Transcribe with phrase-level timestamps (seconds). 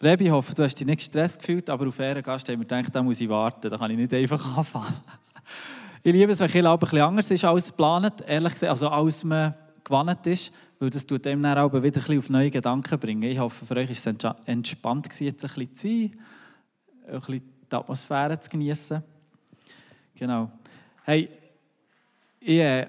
[0.00, 2.66] Rebi, ich hoffe, du hast dich nicht gestresst gefühlt, aber auf Ehren Gast haben wir
[2.66, 4.94] gedacht, da muss ich warten, da kann ich nicht einfach anfangen.
[6.04, 9.56] Ich liebe es, wenn ein bisschen anders ist als geplant, ehrlich gesagt, also als man
[9.82, 13.24] gewannet ist, weil das tut dem dann auch wieder ein auf neue Gedanken bringen.
[13.24, 16.12] Ich hoffe, für euch war es entspannt, jetzt ein bisschen zu sein,
[17.08, 19.02] ein bisschen die Atmosphäre zu genießen.
[20.14, 20.48] Genau.
[21.02, 21.28] Hey,
[22.38, 22.86] ich äh,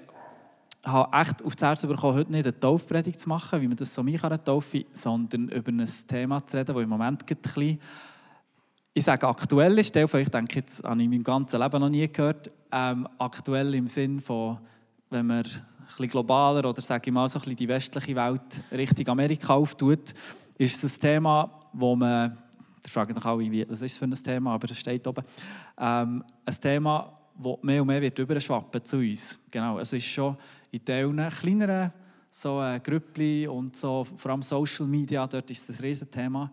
[0.84, 3.94] habe echt auf das Herz bekommen, heute nicht eine Taufpredigt zu machen, wie man das
[3.94, 7.80] so mich an Taufe, sondern über ein Thema zu reden, das im Moment ein bisschen,
[8.94, 12.08] ich sage aktuell ist, euch denke jetzt, habe ich in meinem ganzen Leben noch nie
[12.08, 14.58] gehört, ähm, aktuell im Sinn von,
[15.10, 18.62] wenn man ein bisschen globaler oder sage ich mal so ein bisschen die westliche Welt
[18.72, 20.14] Richtung Amerika auftut,
[20.56, 22.36] ist ein Thema, wo man,
[22.82, 25.24] da fragen sich alle, was ist es für ein Thema, aber es steht oben,
[25.78, 29.38] ähm, ein Thema, das mehr und mehr wird überschwappen zu uns.
[29.50, 30.36] Genau, es ist schon
[30.70, 31.92] in Teilen kleineren
[32.30, 36.50] so äh, und so, vor allem Social Media, dort ist das Riesenthema.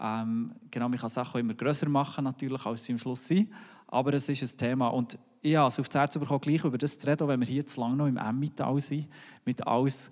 [0.00, 3.50] Ähm, genau, man kann Sachen immer grösser machen natürlich, als sie am Schluss sind,
[3.88, 6.78] aber es ist ein Thema und ich habe es auf das Herz bekommen, gleich über
[6.78, 9.08] das zu reden, wenn wir hier zu lange noch im Emmental sind,
[9.44, 10.10] mit alles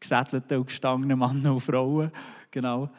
[0.00, 2.10] gesättelten und gestangenen Männern und Frauen,
[2.50, 2.90] genau,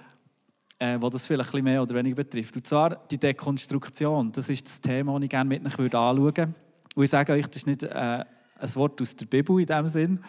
[0.80, 2.56] äh, wo das vielleicht ein mehr oder weniger betrifft.
[2.56, 6.54] Und zwar die Dekonstruktion, das ist das Thema, das ich gerne mit euch anschauen würde.
[6.96, 8.26] Und ich sage euch, das ist nicht äh,
[8.60, 10.20] ein Wort aus der Bibel in dem Sinn,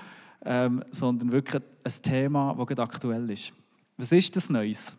[0.45, 3.53] ähm, sondern wirklich ein Thema, das gerade aktuell ist.
[3.97, 4.97] Was ist das Neues?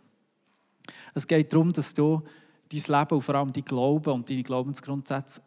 [1.13, 2.21] Es geht darum, dass du
[2.69, 5.41] dein Leben und vor allem dein Glauben und deine Glaubensgrundsätze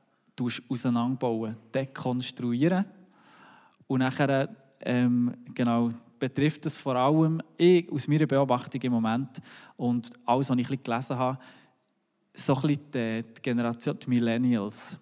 [0.69, 2.85] auseinanderbauen, dekonstruieren
[3.87, 9.41] und nachher ähm, genau, betrifft es vor allem, ich, aus meiner Beobachtung im Moment
[9.77, 11.39] und alles, was ich gelesen habe,
[12.35, 14.97] so ein bisschen die, die Generation, die Millennials.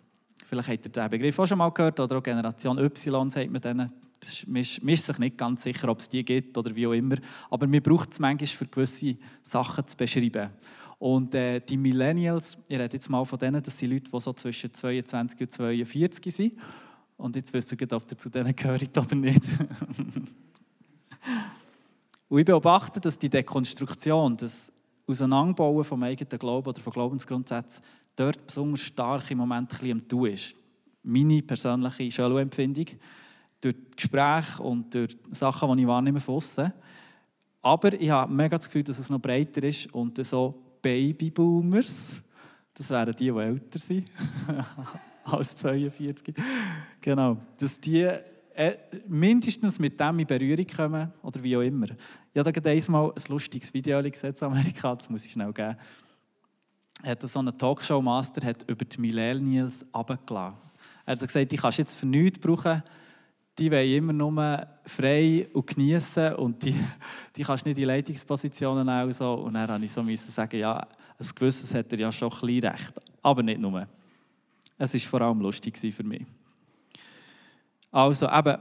[0.48, 3.60] Vielleicht habt ihr den Begriff auch schon mal gehört, oder auch Generation Y sagt man
[3.60, 3.92] denen.
[4.46, 7.16] Man ist sich nicht ganz sicher, ob es die gibt oder wie auch immer.
[7.50, 10.50] Aber man braucht es manchmal für gewisse Sachen zu beschreiben.
[10.98, 14.32] Und äh, die Millennials, ich rede jetzt mal von denen, das sind Leute, die so
[14.32, 16.54] zwischen 22 und 42 sind.
[17.16, 19.42] Und jetzt wisst ihr, ob ihr zu denen gehört oder nicht.
[22.28, 24.72] und ich beobachte, dass die Dekonstruktion, das
[25.08, 27.82] Auseinanderbauen vom eigenen Glauben oder von Glaubensgrundsätzen
[28.16, 30.56] dort besonders stark im Moment ein bisschen am Tun ist.
[31.02, 32.86] Meine persönliche Schulempfindung
[33.60, 36.72] durch Gespräche und durch Sachen, die ich wahrnehme von außen.
[37.62, 42.20] Aber ich habe mega das Gefühl, dass es noch breiter ist und so Babyboomers,
[42.74, 44.08] das wären die, die älter sind
[45.24, 46.34] als 42,
[47.00, 48.02] genau, dass die
[48.54, 48.76] äh,
[49.08, 51.88] mindestens mit dem in Berührung kommen oder wie auch immer.
[52.32, 55.76] Ich habe da einmal ein lustiges Video gesehen in Amerika, das muss ich schnell geben
[57.02, 60.56] hat so einen Talkshow-Master über die Millennials abgelassen.
[61.04, 62.82] Er hat gesagt, die kannst du jetzt für nichts brauchen,
[63.58, 66.74] die wollen immer nur frei und genießen und die,
[67.36, 69.34] die kannst du nicht in Leitungspositionen auch so.
[69.34, 72.40] Und dann habe ich so müssen sagen, ja, ein gewisses hat er ja schon ein
[72.40, 72.92] bisschen recht,
[73.22, 73.86] aber nicht nur.
[74.78, 76.26] Es war vor allem lustig für mich.
[77.90, 78.58] Also eben,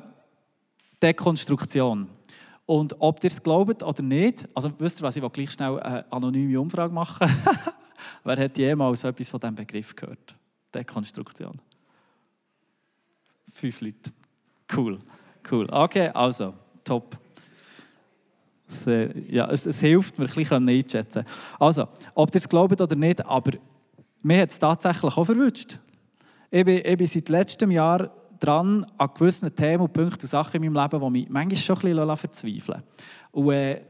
[1.02, 2.08] Dekonstruktion.
[2.66, 5.80] Und ob ihr es glaubt oder nicht, also wisst ihr was, ich will gleich schnell
[5.80, 7.30] eine anonyme Umfrage machen.
[8.24, 10.36] Wer hat jemals etwas von diesem Begriff gehört?
[10.74, 11.60] Dekonstruktion.
[13.54, 14.12] Fünf Leute.
[14.76, 15.00] Cool.
[15.50, 15.68] Cool.
[15.72, 17.18] Okay, also, top.
[18.68, 21.24] Es, äh, ja, es, es, hilft mir, ein bisschen einzuschätzen.
[21.60, 23.52] Also, ob ihr es glaubt oder nicht, aber
[24.24, 25.78] mir hat es tatsächlich auch verwünscht.
[26.50, 30.64] Ich bin, ich bin seit letztem Jahr dran an gewissen Themen und Punkten und Sachen
[30.64, 32.84] in meinem Leben, die mich manchmal schon ein bisschen verzweifeln
[33.32, 33.82] Und äh,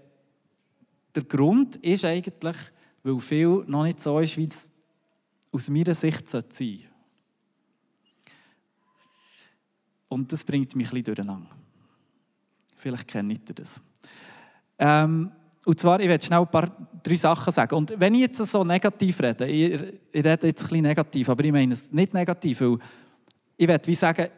[1.15, 2.57] der Grund ist eigentlich,
[3.05, 4.71] weil viel noch nicht so ist, wie es
[5.51, 6.79] aus meiner Sicht sein sollte.
[10.07, 11.49] Und das bringt mich ein bisschen durcheinander.
[12.77, 13.81] Vielleicht kennt ihr das.
[14.79, 15.31] Ähm,
[15.65, 16.67] und zwar, ich werde schnell ein paar,
[17.03, 17.75] drei Sachen sagen.
[17.75, 19.73] Und wenn ich jetzt so negativ rede, ich,
[20.11, 22.79] ich rede jetzt ein bisschen negativ, aber ich meine es nicht negativ, weil
[23.55, 24.29] ich werde wie sagen,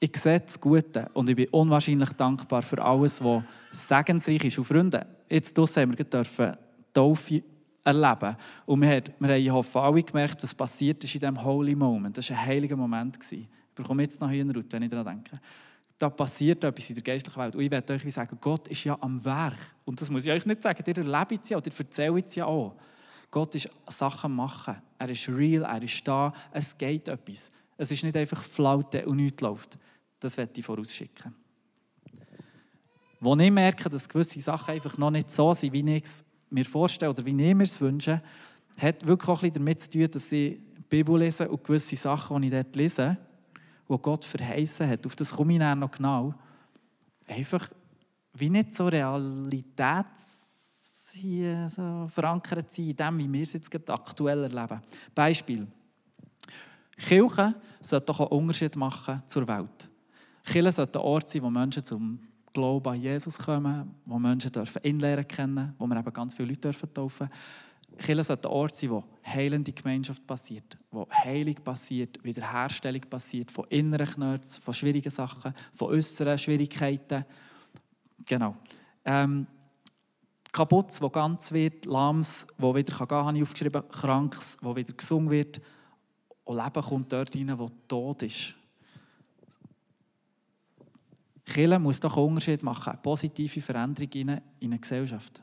[0.00, 4.58] ich sehe das Gute und ich bin unwahrscheinlich dankbar für alles, was segensreich ist.
[4.58, 6.56] Und Freunde, jetzt haben wir dürfen
[6.94, 7.42] Taufe
[7.84, 8.36] erleben.
[8.66, 12.16] Und wir, haben, hoffe, alle gemerkt, was passiert ist in diesem Holy Moment.
[12.16, 13.18] Das war ein heiliger Moment.
[13.30, 15.38] Ich bekomme jetzt noch Hühnerhaut, wenn ich daran denke.
[15.98, 17.54] Da passiert etwas in der geistlichen Welt.
[17.54, 19.58] Und ich werde euch sagen, Gott ist ja am Werk.
[19.84, 22.46] Und das muss ich euch nicht sagen, ihr erlebt es ja ihr erzählt es ja
[22.46, 22.74] auch.
[23.30, 24.76] Gott ist Sachen machen.
[24.98, 27.52] Er ist real, er ist da, es geht etwas.
[27.76, 29.78] Es ist nicht einfach Flaute und nichts läuft.
[30.20, 31.34] Das werde ich vorausschicken.
[33.20, 36.64] Wo ich merke, dass gewisse Sachen einfach noch nicht so sind, wie ich es mir
[36.64, 38.22] vorstelle oder wie ich mir es wünsche,
[38.78, 42.40] hat wirklich auch ein damit zu tun, dass ich die Bibel lese und gewisse Sachen,
[42.42, 43.16] die ich dort lese,
[43.88, 46.34] die Gott verheißen hat, auf das komme ich dann noch genau,
[47.26, 47.68] einfach
[48.34, 50.46] wie nicht so realitäts
[51.12, 54.80] hier so verankert sein in dem, wie wir es jetzt gerade aktuell erleben.
[55.14, 55.66] Beispiel.
[56.96, 59.88] Kirche sollte doch einen Unterschied machen zur Welt.
[60.44, 62.20] Kirche sollte ein Ort sein, wo Menschen zum
[62.54, 66.48] Glauben an Jesus kommen, wo Menschen dürfen ihn lernen kennen, wo wir eben ganz viele
[66.48, 67.28] Leute dürfen taufen
[67.98, 73.66] Kirche sollte ein Ort sein, wo heilende Gemeinschaft passiert, wo Heilung passiert, Wiederherstellung passiert von
[73.68, 77.24] inneren Knöts, von schwierigen Sachen, von äußeren Schwierigkeiten.
[78.26, 78.56] Genau.
[79.04, 79.46] Ähm,
[80.50, 84.92] Kaputtes, wo ganz wird, Lahms, wo wieder gehen kann, habe ich aufgeschrieben, Krankes, wo wieder
[84.92, 85.60] gesungen wird.
[86.44, 88.54] Und Leben kommt dort rein, wo tot ist.
[91.44, 94.30] Kirche muss doch einen Unterschied machen, eine positive Veränderung in
[94.60, 95.42] eine Gesellschaft.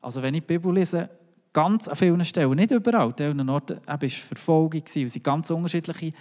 [0.00, 1.08] Also wenn ich die Bibel lese,
[1.52, 6.12] ganz an vielen Stellen, nicht überall, an vielen Orten war Verfolgung, es waren ganz unterschiedliche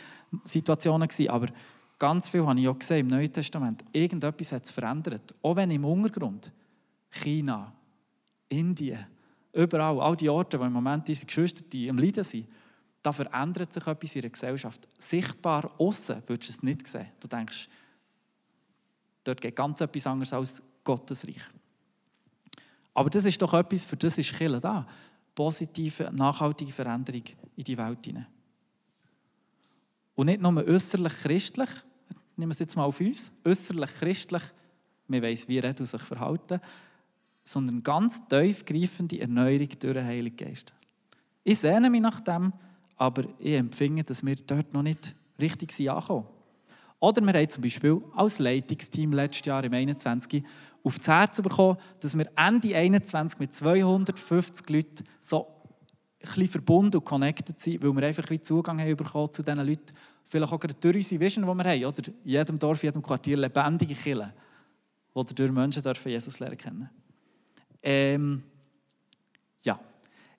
[0.43, 1.47] Situationen, aber
[1.97, 3.83] ganz viel habe ich auch gesehen im Neuen Testament.
[3.91, 5.33] Irgendetwas hat es verändert.
[5.41, 6.51] Auch wenn im Untergrund,
[7.09, 7.73] China,
[8.47, 9.05] Indien,
[9.53, 12.47] überall, all die Orte, wo im Moment diese Geschwister die am Leiden sind,
[13.01, 14.87] da verändert sich etwas in der Gesellschaft.
[14.97, 17.07] Sichtbar außen würdest du es nicht sehen.
[17.19, 17.69] Du denkst,
[19.23, 21.41] dort geht ganz etwas anderes als Gottes Reich.
[22.93, 24.85] Aber das ist doch etwas, für das ist Kirche da.
[25.35, 27.23] Positive, nachhaltige Veränderung
[27.55, 28.27] in die Welt hinein.
[30.15, 31.69] Und nicht nur äußerlich christlich,
[32.35, 34.43] nehmen wir es jetzt mal auf uns, äußerlich christlich,
[35.07, 36.59] man weiss, wie er sich verhalten,
[37.45, 40.73] sondern ganz tiefgreifende Erneuerung durch den Heiligen Geist.
[41.43, 42.53] Ich sehne mich nach dem,
[42.97, 46.27] aber ich empfinde, dass wir dort noch nicht richtig sind angekommen.
[46.99, 50.43] Oder wir haben zum Beispiel als Leitungsteam letztes Jahr im 21
[50.83, 56.97] auf das Herz bekommen, dass wir Ende 21 mit 250 Leuten so ein bisschen verbunden
[56.97, 59.93] und connected sind, weil wir einfach wie Zugang haben bekommen zu diesen Leuten.
[60.25, 62.07] Vielleicht auch durch unsere Vision, die wir haben, oder?
[62.07, 64.31] In jedem Dorf, in jedem Quartier lebendige Kirchen,
[65.13, 66.89] wo durch Menschen dürfen Jesus lernen kennen.
[67.81, 68.43] Ähm,
[69.61, 69.79] ja.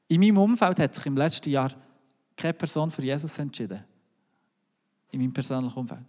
[0.09, 1.73] In meinem Umfeld hat sich im letzten Jahr
[2.37, 3.83] keine Person für Jesus entschieden.
[5.11, 6.05] In meinem persönlichen Umfeld.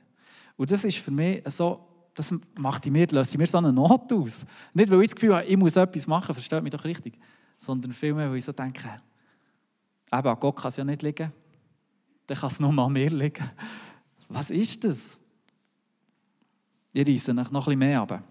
[0.62, 1.80] Und das ist für mich so,
[2.14, 4.46] das macht in mir, löst in mir so eine Not aus.
[4.76, 7.18] Nicht, weil ich das Gefühl habe, ich muss etwas machen, versteht mich doch richtig,
[7.58, 11.34] sondern vielmehr, weil ich so denke, eben, an Gott kann es ja nicht liegen,
[12.28, 13.50] dann kann es nur an mir liegen.
[14.30, 15.18] Was ist das?
[16.94, 18.22] Ich reisse noch ein bisschen mehr ab.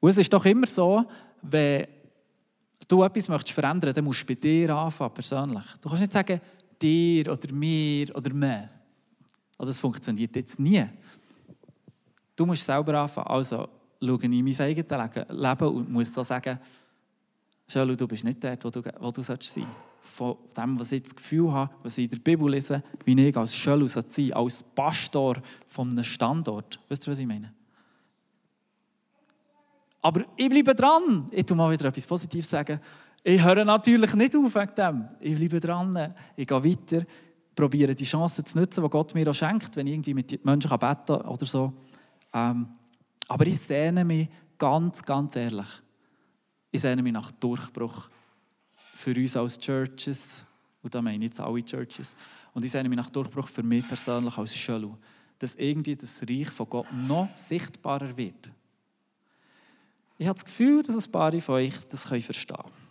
[0.00, 1.04] Und es ist doch immer so,
[1.42, 1.86] wenn
[2.88, 5.64] du etwas möchtest verändern, dann musst du bei dir anfangen, persönlich.
[5.82, 6.40] Du kannst nicht sagen,
[6.80, 8.70] dir oder mir oder mir.
[9.58, 10.84] Also das funktioniert jetzt nie.
[12.34, 13.28] Du musst selber anfangen.
[13.28, 13.68] Also
[14.00, 16.58] schaue in mein eigenes Leben und muss so sagen,
[17.68, 19.68] Schau, du bist nicht dort, wo du, wo du sein sollst.
[20.00, 23.36] Von dem, was ich das Gefühl habe, was ich in der Bibel lese, wie ich
[23.36, 25.36] als Schölu sein soll, als Pastor
[25.68, 26.78] von einem Standort.
[26.88, 27.52] Weißt du, was ich meine?
[30.00, 31.26] Aber ich bleibe dran.
[31.32, 32.80] Ich tue mal wieder etwas Positives sagen.
[33.24, 35.08] Ich höre natürlich nicht auf wegen dem.
[35.18, 36.14] Ich bleibe dran.
[36.36, 37.04] Ich gehe weiter.
[37.56, 40.70] Probiere die Chancen zu nutzen, die Gott mir auch schenkt, wenn ich irgendwie mit Menschen
[40.70, 41.72] beten kann oder so.
[42.32, 42.68] Ähm,
[43.26, 45.66] aber ich sehne mich ganz, ganz ehrlich.
[46.70, 48.10] Ich sehne mich nach Durchbruch
[48.94, 50.44] für uns als Churches.
[50.82, 52.14] Und da meine ich jetzt alle Churches.
[52.52, 54.94] Und ich sehne mich nach Durchbruch für mich persönlich als Schölu.
[55.38, 58.50] Dass irgendwie das Reich von Gott noch sichtbarer wird.
[60.18, 62.85] Ich habe das Gefühl, dass ein paar von euch das verstehen können.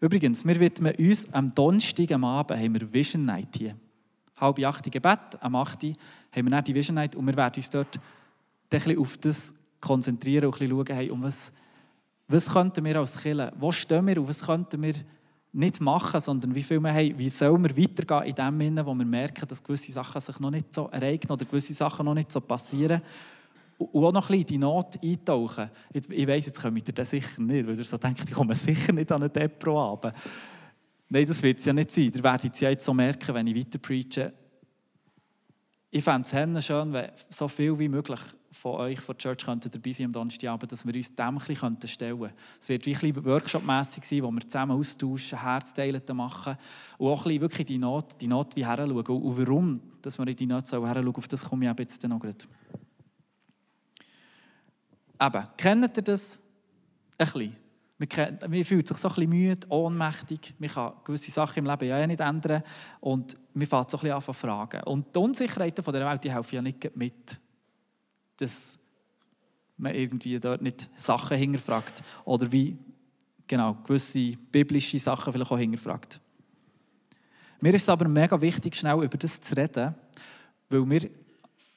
[0.00, 3.76] Übrigens, wir widmen uns am Donnerstag am Abend haben wir Vision Night hier.
[4.38, 5.82] Halb acht Gebet, am 8.
[5.82, 5.96] haben
[6.34, 8.00] wir dann die Vision Night und wir werden uns dort ein
[8.70, 11.52] bisschen auf das konzentrieren und ein bisschen schauen, hey, um was,
[12.28, 14.94] was könnten wir als Kirche, wo stehen wir und was könnten wir
[15.52, 18.94] nicht machen, sondern wie viel wir haben, wie sollen wir weitergehen in dem Sinne, wo
[18.94, 22.32] wir merken, dass gewisse Sachen sich noch nicht so ereignen oder gewisse Sachen noch nicht
[22.32, 23.02] so passieren
[23.80, 25.70] und auch noch ein bisschen in die Not eintauchen.
[25.92, 28.54] Jetzt, ich weiss, jetzt kommt ihr das sicher nicht, weil ihr so denkt, ich komme
[28.54, 30.12] sicher nicht an eine Depro ab.
[31.08, 32.12] Nein, das wird es ja nicht sein.
[32.14, 34.32] Ihr werdet es ja jetzt so merken, wenn ich weiter preache.
[35.90, 38.20] Ich fände es schön, wenn so viel wie möglich
[38.52, 41.88] von euch von der Church dabei sein am Donnerstagabend, dass wir uns dem ein bisschen
[41.88, 42.36] stellen könnten.
[42.60, 46.56] Es wird wie ein Workshop-mässig sein, wo wir zusammen austauschen, Herzteilen machen
[46.98, 49.22] und auch ein bisschen wirklich die Not, die Not wie heranschauen.
[49.22, 52.36] Und warum dass wir in die Not heranschauen, auf das komme ich jetzt noch gerade.
[55.20, 56.38] Eben, kennt ihr das?
[57.18, 57.56] Ein bisschen.
[57.98, 60.54] Man, man fühlt sich so ein bisschen müde, ohnmächtig.
[60.58, 62.62] Man kann gewisse Sachen im Leben ja eh nicht ändern.
[63.00, 64.82] Und man fängt so ein bisschen an zu fragen.
[64.84, 67.38] Und die Unsicherheiten der Welt die helfen ja nicht mit,
[68.38, 68.78] dass
[69.76, 72.02] man irgendwie dort nicht Sachen hinterfragt.
[72.24, 72.78] Oder wie
[73.46, 76.20] genau, gewisse biblische Sachen vielleicht auch hinterfragt.
[77.60, 79.94] Mir ist es aber mega wichtig, schnell über das zu reden,
[80.70, 81.10] weil wir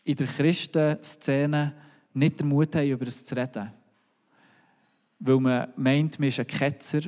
[0.06, 1.74] in der Christenszene
[2.14, 3.72] nicht den Mut haben, über das zu reden.
[5.20, 7.02] weil man meint, man ist ein Ketzer,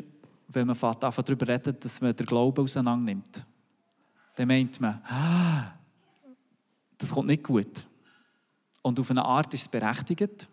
[0.47, 3.15] wenn man darüber redet, dass man den Glauben auseinander.
[4.35, 5.73] Dann meint man, ah,
[6.97, 7.85] das kommt nicht gut.
[8.81, 10.47] Und auf eine Art ist es berechtigt.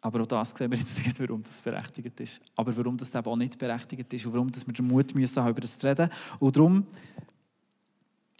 [0.00, 2.42] Aber auch das sehen wir jetzt nicht, warum das berechtigt ist.
[2.54, 5.42] Aber warum das eben auch nicht berechtigt ist und warum dass wir den Mut müssen
[5.42, 6.10] haben, über das zu reden.
[6.38, 6.86] Und darum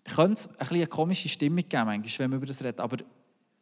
[0.05, 2.81] könnte es ein eine komische Stimmung geben, manchmal, wenn wir über das reden.
[2.81, 2.99] Aber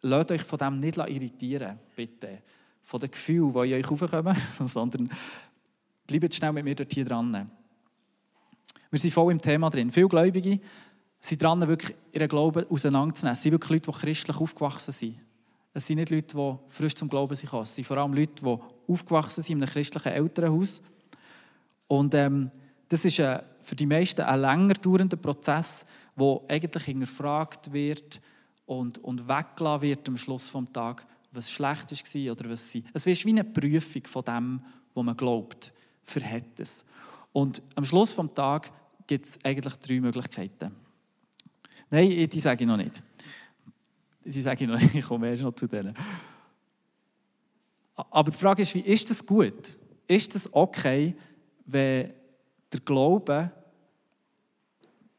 [0.02, 2.42] lasst euch von dem nicht irritieren, bitte.
[2.82, 5.10] Von den Gefühlen, die in euch aufkommen, sondern
[6.06, 7.50] bleibt schnell mit mir dort hier dran.
[8.90, 9.90] Wir sind voll im Thema drin.
[9.90, 10.60] Viele Gläubige
[11.20, 13.34] sind dran, wirklich ihren Glauben auseinanderzunehmen.
[13.34, 15.18] Es sind wirklich Leute, die christlich aufgewachsen sind.
[15.72, 17.52] Es sind nicht Leute, die frisch zum Glauben sind.
[17.52, 20.82] Es sind vor allem Leute, die aufgewachsen sind in einem christlichen Elternhaus.
[21.86, 22.50] Und ähm,
[22.88, 28.20] das ist ein, für die meisten ein länger dauernder Prozess, wo eigentlich hinterfragt wird
[28.78, 32.84] und, und weggelassen wird am Schluss des Tages, was schlecht war oder was sie.
[32.92, 34.62] Es ist wie eine Prüfung von dem,
[34.94, 36.84] was man glaubt, verhält es.
[37.32, 38.70] Und am Schluss des Tages
[39.06, 40.72] gibt es eigentlich drei Möglichkeiten.
[41.90, 43.02] Nein, die sage ich noch nicht.
[44.24, 45.94] Die sage ich noch nicht, ich komme erst noch zu denen.
[47.94, 49.76] Aber die Frage ist, wie ist das gut?
[50.06, 51.14] Ist das okay,
[51.66, 52.12] wenn
[52.72, 53.52] der Glaube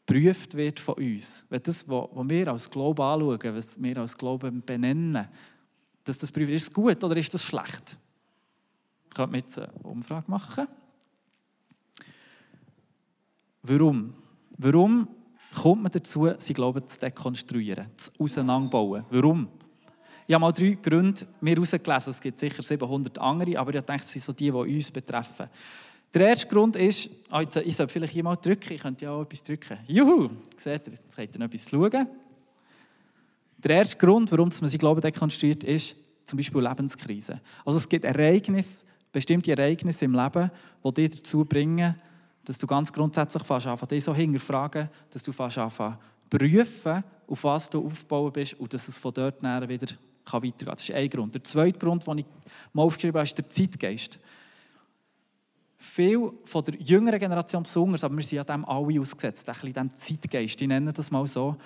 [0.05, 1.45] geprüft wird von uns?
[1.49, 5.27] Wenn das, was wir als Glaube anschauen, was wir als Glauben benennen,
[6.03, 7.97] dass das prüft, ist es gut oder ist das schlecht?
[9.07, 10.67] Ich könnte jetzt eine Umfrage machen.
[13.61, 14.13] Warum?
[14.57, 15.07] Warum
[15.53, 19.05] kommt man dazu, sie Glauben zu dekonstruieren, zu auseinanderbauen.
[19.09, 19.47] Warum?
[20.25, 22.11] Ich habe mal drei Gründe mir herausgelesen.
[22.11, 25.49] Es gibt sicher 700 andere, aber ich denke, es sind so die, die uns betreffen.
[26.13, 29.23] Der erste Grund ist, oh, ich soll vielleicht hier mal drücken, ich könnte ja auch
[29.23, 29.79] etwas drücken.
[29.87, 32.07] Juhu, seht ihr, jetzt könnt ihr noch etwas schauen.
[33.57, 37.41] Der erste Grund, warum man sie Glauben dekonstruiert, ist zum Beispiel Lebenskrise.
[37.65, 40.51] Also es gibt Ereignisse, bestimmte Ereignisse im Leben,
[40.85, 41.95] die dich dazu bringen,
[42.45, 45.97] dass du ganz grundsätzlich fast anfangen, dich so hinterfragen, dass du fast anfangen,
[46.29, 49.87] prüfen, auf was du aufgebaut bist und dass es von dort näher wieder
[50.25, 50.75] weitergehen kann.
[50.75, 51.33] Das ist ein Grund.
[51.33, 52.25] Der zweite Grund, den ich
[52.73, 54.19] mal aufgeschrieben habe, ist der Zeitgeist.
[55.85, 59.73] Viele von der jüngeren Generation besonders, aber wir sind ja dem alle ausgesetzt, ein bisschen
[59.73, 61.57] dem Zeitgeist, ich nenne das mal so.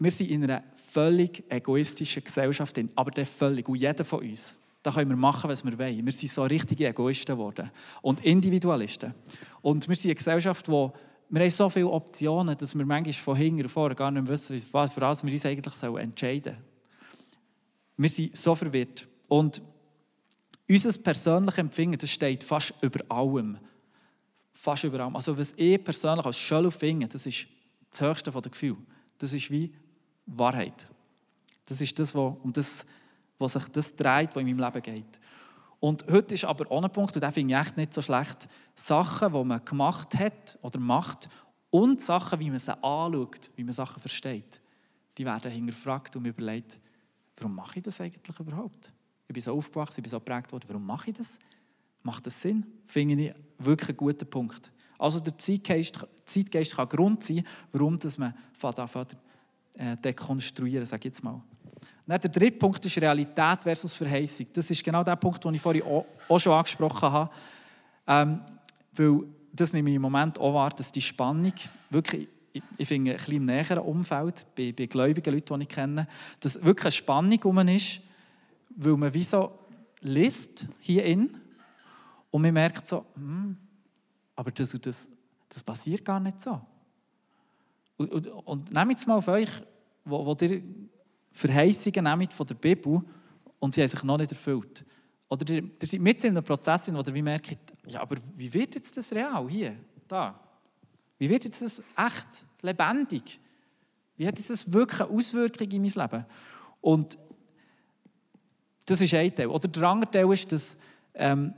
[0.00, 4.92] Wir sind in einer völlig egoistischen Gesellschaft, aber der völlig, und jeder von uns da
[4.92, 6.04] können wir machen, was wir wollen.
[6.04, 9.12] Wir sind so richtige Egoisten geworden und Individualisten.
[9.60, 10.92] Und wir sind eine Gesellschaft, wo
[11.30, 14.58] wir haben so viele Optionen, dass wir manchmal von hinten und vorne gar nicht wissen,
[14.58, 16.64] für was wir uns eigentlich entscheiden sollen.
[17.98, 19.06] Wir sind so verwirrt.
[19.26, 19.60] Und
[20.68, 23.58] unser persönliches Empfinden, das steht fast über allem.
[24.52, 25.16] Fast über allem.
[25.16, 27.46] Also was ich persönlich als schön finde, das ist
[27.90, 28.76] das höchste der Gefühle.
[29.18, 29.72] Das ist wie
[30.26, 30.86] Wahrheit.
[31.64, 32.84] Das ist das, was, und das
[33.38, 35.20] wo sich das dreht, was in meinem Leben geht.
[35.80, 38.48] Und heute ist aber auch ein Punkt, und den finde ich echt nicht so schlecht,
[38.74, 41.28] Sachen, die man gemacht hat oder macht
[41.70, 44.60] und Sachen, wie man sie anschaut, wie man Sachen versteht,
[45.16, 46.80] die werden hinterfragt und mir überlegt,
[47.36, 48.92] warum mache ich das eigentlich überhaupt?
[49.28, 51.38] Ich bin so aufgewachsen, ich bin so geprägt worden, warum mache ich das?
[52.02, 52.66] Macht das Sinn?
[52.86, 54.72] Finde ich wirklich einen guten Punkt.
[54.98, 59.16] Also der Zeitgeist, Zeitgeist kann Grund sein, warum dass man anfängt,
[59.74, 61.40] äh, dekonstruieren, sage ich jetzt mal.
[62.06, 64.46] Dann der dritte Punkt ist Realität versus Verheißung.
[64.52, 67.30] Das ist genau der Punkt, den ich vorhin auch schon angesprochen habe.
[68.06, 68.40] Ähm,
[68.94, 71.52] weil das nehme ich im Moment auch wahr, dass die Spannung
[71.90, 75.68] wirklich, ich, ich finde, ein bisschen im näheren Umfeld, bei, bei gläubigen Leuten, die ich
[75.68, 76.08] kenne,
[76.40, 78.00] dass wirklich eine Spannung um ist,
[78.78, 79.58] weil man wie so
[80.00, 81.36] liest hier in
[82.30, 83.56] und man merkt so, hm,
[84.36, 85.08] aber das, das,
[85.48, 86.60] das passiert gar nicht so.
[87.96, 89.50] Und, und, und nehmt jetzt mal auf euch,
[90.04, 90.62] wo, wo ihr
[91.32, 93.02] Verheißungen nehmen von der Bibel
[93.58, 94.84] und sie haben sich noch nicht erfüllt.
[95.28, 97.56] Oder ihr, ihr seid mit in einem Prozess, wo ihr wie merkt,
[97.86, 99.74] ja, aber wie wird jetzt das real hier,
[100.06, 100.38] da?
[101.18, 103.40] Wie wird jetzt das echt, lebendig?
[104.16, 106.24] Wie hat das wirklich eine Auswirkung in mein Leben?
[106.80, 107.18] Und
[108.88, 109.48] das ist ein Teil.
[109.48, 110.76] Oder der andere Teil ist, dass
[111.14, 111.52] ähm,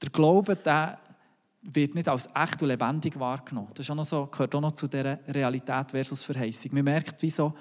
[0.00, 0.98] der Glaube, der
[1.62, 3.70] wird nicht als echt und lebendig wahrgenommen.
[3.74, 6.72] Das ist auch noch so, gehört auch noch zu dieser Realität versus Verheißung.
[6.74, 7.54] Man merkt, wie so,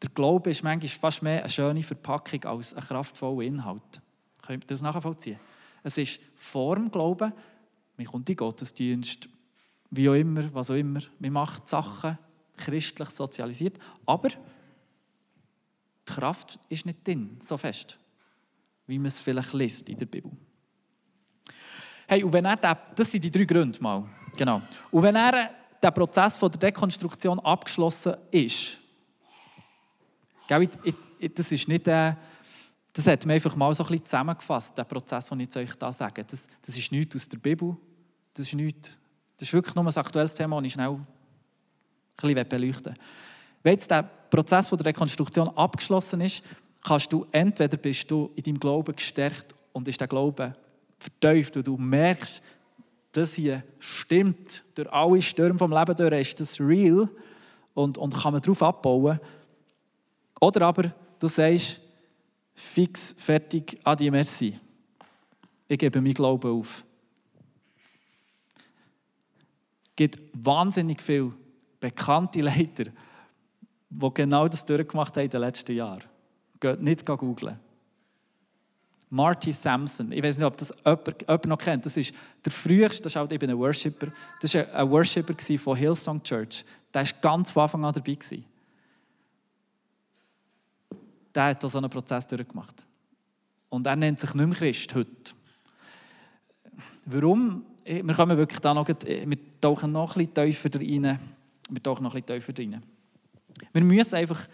[0.00, 4.00] der Glaube ist manchmal fast mehr eine schöne Verpackung als ein kraftvoller Inhalt.
[4.46, 5.40] Könnt ihr das nachvollziehen?
[5.82, 7.32] Es ist Form Glauben.
[7.96, 9.28] Man kommt in Gottesdienst,
[9.90, 11.00] wie auch immer, was auch immer.
[11.18, 12.18] Man macht Sachen
[12.56, 13.78] christlich sozialisiert.
[14.06, 14.36] Aber die
[16.04, 17.98] Kraft ist nicht drin, so fest,
[18.88, 20.32] wie man es vielleicht liest in der Bibel.
[22.08, 24.04] Hey, und wenn er den, das sind die drei Gründe mal.
[24.36, 24.62] Genau.
[24.90, 28.78] Und wenn er der Prozess von der Dekonstruktion abgeschlossen ist,
[30.48, 32.14] das ist nicht, äh,
[32.94, 35.92] das hat mir einfach mal so ein bisschen zusammengefasst, der Prozess, den ich euch da
[35.92, 36.24] sage.
[36.24, 37.76] Das, das ist nichts aus der Bibel.
[38.32, 38.98] Das ist nichts.
[39.36, 41.06] Das ist wirklich nur ein aktuelles Thema, das ich schnell ein
[42.16, 43.02] bisschen beleuchten will.
[43.62, 46.42] Wenn jetzt der Prozess der Rekonstruktion abgeschlossen ist,
[46.82, 50.54] kannst du entweder bist du in deinem Glauben gestärkt und ist der Glaube
[50.98, 52.42] vertieft und du merkst,
[53.12, 57.08] das hier stimmt, durch alle Stürme vom Leben durch ist das real
[57.74, 59.20] und, und kann man darauf abbauen.
[60.40, 61.80] Oder aber du sagst,
[62.54, 64.58] fix, fertig, adi, merci.
[65.66, 66.84] Ich gebe meinen Glauben auf.
[69.90, 71.32] Es gibt wahnsinnig viele
[71.80, 72.84] bekannte Leiter,
[73.90, 76.07] die genau das durchgemacht haben in den letzten Jahren.
[76.60, 77.58] Geht nicht googeln.
[79.10, 82.12] Marty Sampson, ich weiß nicht, ob das jemand, jemand noch kennt, das ist
[82.44, 84.08] der früheste, das ist auch eben ein Worshipper,
[84.40, 86.64] das war ein Worshipper von Hillsong Church.
[86.92, 88.18] Der war ganz von Anfang an dabei.
[91.34, 92.84] Der hat so einen Prozess durchgemacht.
[93.70, 95.32] Und er nennt sich nicht mehr Christ heute.
[97.06, 97.64] Warum?
[97.84, 101.18] Wir kommen wirklich da noch, wir tauchen noch ein bisschen tiefer rein.
[101.70, 102.82] Wir tauchen noch ein bisschen tiefer rein.
[103.72, 104.46] Wir müssen einfach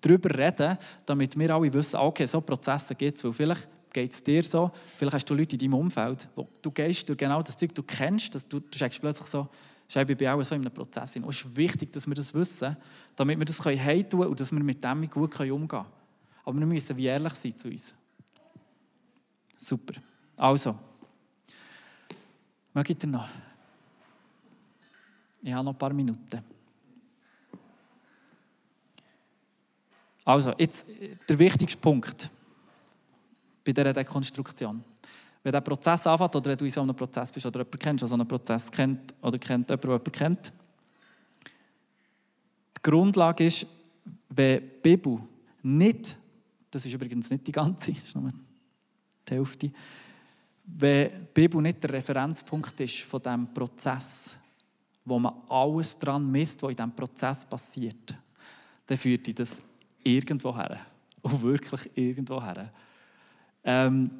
[0.00, 3.24] darüber reden, damit wir alle wissen, okay, so Prozesse gibt es.
[3.24, 6.70] Weil vielleicht geht es dir so, vielleicht hast du Leute in deinem Umfeld, wo du
[6.70, 9.48] gehst durch genau das Zeug, du kennst, dass du, du sagst plötzlich so,
[9.88, 11.16] ich bin auch so in einem Prozess.
[11.16, 12.76] Und es ist wichtig, dass wir das wissen,
[13.14, 15.86] damit wir das heimtun können und dass wir mit dem gut umgehen können.
[16.44, 17.94] Aber wir müssen wie ehrlich sein zu uns.
[19.56, 19.94] Super.
[20.36, 20.76] Also,
[22.74, 23.28] mögt ihr noch?
[25.42, 26.55] Ich habe noch ein paar Minuten.
[30.26, 30.84] Also, jetzt
[31.28, 32.28] der wichtigste Punkt
[33.64, 34.82] bei dieser Dekonstruktion.
[35.40, 38.02] Wenn der Prozess anfängt oder wenn du in so einem Prozess bist oder jemanden kennst,
[38.02, 40.52] der so einen Prozess kennt oder kennt jemanden, der jemanden kennt,
[42.76, 43.66] die Grundlage ist,
[44.30, 45.20] wenn die Bibel
[45.62, 46.18] nicht,
[46.72, 48.32] das ist übrigens nicht die ganze, das ist nur
[49.28, 49.70] die Hälfte,
[50.64, 54.36] wenn die nicht der Referenzpunkt ist von diesem Prozess,
[55.04, 58.16] wo man alles daran misst, was in diesem Prozess passiert,
[58.88, 59.62] dann führt dich das
[60.06, 60.80] irgendwo her.
[61.22, 62.72] Und wirklich irgendwo her.
[63.64, 64.10] Ähm,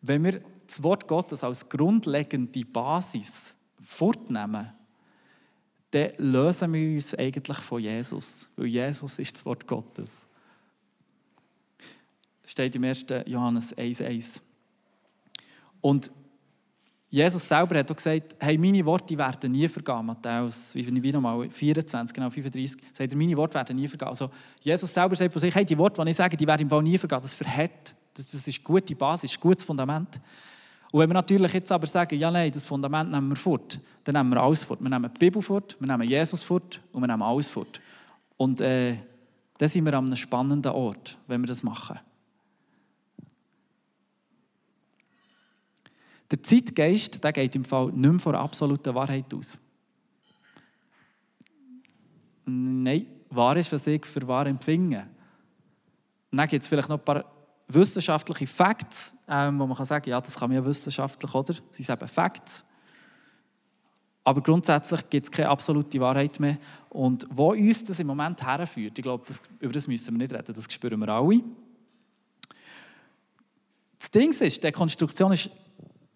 [0.00, 4.72] wenn wir das Wort Gottes als grundlegende Basis fortnehmen,
[5.90, 8.48] dann lösen wir uns eigentlich von Jesus.
[8.56, 10.26] Weil Jesus ist das Wort Gottes.
[12.44, 13.06] Steht im 1.
[13.26, 14.40] Johannes 1,1.
[15.80, 16.10] Und
[17.08, 20.06] Jesus selber hat auch gesagt, hey, meine Worte werden nie vergehen.
[20.06, 24.08] Matthäus, wie, nochmal, 24, genau, 35, sagt er, meine Worte werden nie vergehen.
[24.08, 26.68] Also Jesus selber sagt von sich, hey, die Worte, die ich sage, die werden im
[26.68, 27.20] Fall nie vergehen.
[27.22, 30.20] Das verhält, das, das ist gute Basis, ein gutes Fundament.
[30.90, 34.14] Und wenn wir natürlich jetzt aber sagen, ja nein, das Fundament nehmen wir fort, dann
[34.14, 34.80] nehmen wir alles fort.
[34.80, 37.80] Wir nehmen die Bibel fort, wir nehmen Jesus fort und wir nehmen alles fort.
[38.36, 38.96] Und äh,
[39.58, 41.98] dann sind wir an einem spannenden Ort, wenn wir das machen.
[46.30, 49.60] Der Zeitgeist der geht im Fall nicht mehr von der absoluten Wahrheit aus.
[52.44, 55.06] Nein, wahr ist, was ich für wahr empfinde.
[56.30, 57.24] Dann gibt es vielleicht noch ein paar
[57.68, 61.54] wissenschaftliche Facts, ähm, wo man kann sagen ja, das kann man ja wissenschaftlich, oder?
[61.70, 62.64] Sie sind eben Facts.
[64.22, 66.58] Aber grundsätzlich gibt es keine absolute Wahrheit mehr.
[66.90, 70.32] Und wo uns das im Moment herführt, ich glaube, das, über das müssen wir nicht
[70.32, 71.40] reden, das spüren wir alle.
[73.98, 75.50] Das Ding ist, die Konstruktion ist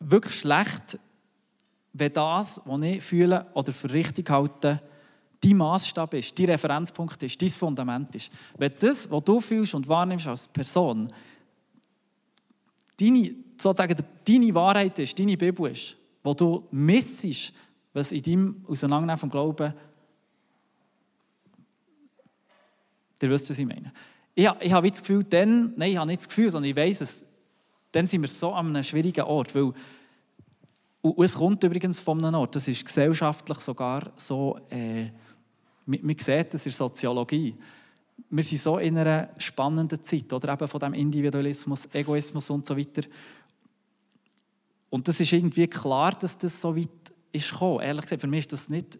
[0.00, 0.98] wirklich schlecht,
[1.92, 4.80] wenn das, was ich fühle oder für richtig halte,
[5.40, 8.30] dein Maßstab ist, dein Referenzpunkt ist, dein Fundament ist.
[8.58, 11.08] Wenn das, was du fühlst und wahrnimmst als Person,
[12.98, 17.52] deine, sozusagen deine Wahrheit ist, deine Bibel ist, wo du missest,
[17.92, 19.74] was in deinem Auseinandernehmen vom Glauben,
[23.22, 23.92] ihr wisst, was ich meine.
[24.34, 27.00] Ich, ich habe das Gefühl, dann, nein, ich habe nicht das Gefühl, sondern ich weiß
[27.00, 27.24] es,
[27.92, 29.54] dann sind wir so an einem schwierigen Ort.
[29.54, 29.72] Weil,
[31.02, 35.04] und es kommt übrigens von einem Ort, das ist gesellschaftlich sogar so, äh,
[35.86, 37.54] man, man sieht das in der Soziologie.
[38.28, 42.76] Wir sind so in einer spannenden Zeit, oder eben von dem Individualismus, Egoismus und so
[42.76, 43.02] weiter.
[44.90, 46.88] Und das ist irgendwie klar, dass das so weit
[47.32, 47.80] ist gekommen.
[47.80, 48.98] Ehrlich gesagt, für mich ist das nicht...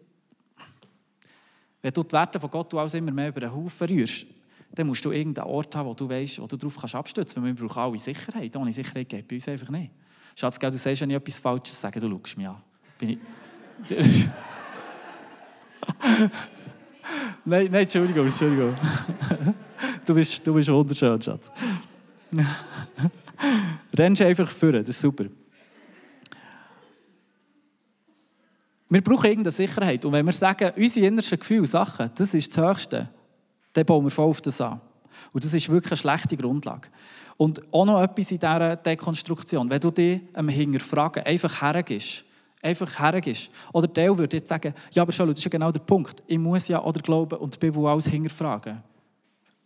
[1.81, 4.25] Wenn du die Werte von Gott alles immer mehr über den Haufen rührst,
[4.73, 7.59] dann musst du irgendeinen Ort haben, wo du weißt, wo du darauf kannst abstützen kannst.
[7.59, 8.55] Wir brauchen alle Sicherheit.
[8.55, 9.91] Ohne Sicherheit geht bei uns einfach nicht.
[10.35, 12.61] Schatz, du sagst, wenn ich etwas Falsches sage, du schaust mich an.
[12.97, 13.17] Bin ich...
[17.45, 18.75] nein, nein, Entschuldigung, Entschuldigung.
[20.05, 21.51] du, bist, du bist wunderschön, Schatz.
[23.97, 25.25] Rennst einfach führen, das ist super.
[28.87, 30.05] Wir brauchen irgendeine Sicherheit.
[30.05, 33.09] Und wenn wir sagen, unsere innersten Gefühle, Sachen, das ist das Höchste,
[33.73, 34.81] dann bauen wir voll auf das an.
[35.33, 36.89] Und das ist wirklich eine schlechte Grundlage.
[37.37, 39.69] Und auch noch etwas in dieser Dekonstruktion.
[39.69, 42.23] Wenn du dich am Hinterfragen einfach hergibst,
[42.61, 43.49] einfach hergibst.
[43.73, 46.21] Oder Teil würde jetzt sagen, ja, aber schau, das ist ja genau der Punkt.
[46.27, 48.83] Ich muss ja oder glauben und die Bibel alles hinterfragen.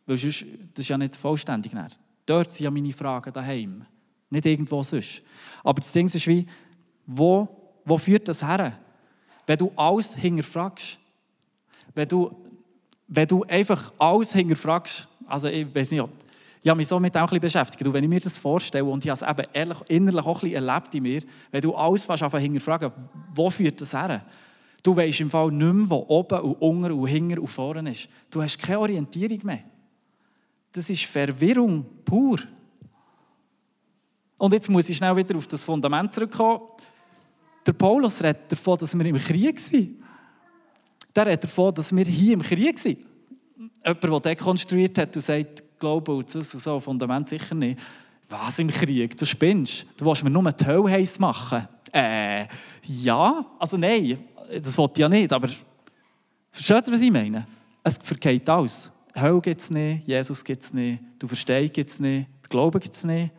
[0.06, 1.74] Weil sonst, das ist ja nicht vollständig.
[1.74, 1.89] Mehr.
[2.26, 3.86] Dort sind ja meine Fragen daheim.
[4.30, 5.22] Nicht irgendwo sonst.
[5.63, 6.46] Aber das Ding ist wie,
[7.06, 7.48] wo,
[7.84, 8.80] wo führt das her?
[9.46, 11.00] Wenn du alles hinterfragst,
[11.94, 12.45] wenn du,
[13.08, 16.04] wenn du einfach alles hinterfragst, also ich weiß nicht,
[16.62, 17.94] ich habe mich so mit auch ein bisschen beschäftigt.
[17.94, 20.96] Wenn ich mir das vorstelle, und ich habe es eben ehrlich, innerlich auch ein erlebt
[20.96, 22.91] in mir, wenn du alles fast hinterfragen,
[23.36, 24.26] wo führt das her?
[24.82, 28.10] Du weißt im Fall nicht mehr, wo oben und unten und hinten und vorne ist.
[28.32, 29.63] Du hast keine Orientierung mehr.
[30.72, 32.39] Das ist Verwirrung pur.
[34.38, 36.62] Und jetzt muss ich schnell wieder auf das Fundament zurückkommen.
[37.65, 40.04] Der Paulus redet davon, dass wir im Krieg sind.
[41.15, 42.99] Der redet davon, dass wir hier im Krieg sind.
[43.86, 47.80] Jemand, der dekonstruiert hat und sagt, Glauben und das und so, Fundament sicher nicht.
[48.30, 49.15] Was im Krieg?
[49.17, 49.86] Du spinnst.
[49.97, 51.67] Du willst mir nur die Hölle heiß machen.
[51.91, 52.45] Äh,
[52.84, 53.45] ja.
[53.60, 54.17] Also nein,
[54.62, 55.49] das wollte ich ja nicht, aber
[56.51, 57.47] versteht ihr, was ich meine?
[57.84, 58.91] Es vergeht alles.
[59.15, 62.95] Hölle gibt es nicht, Jesus gibt es nicht, du Verstehung gibt es nicht, Glauben gibt
[62.95, 63.32] es nicht.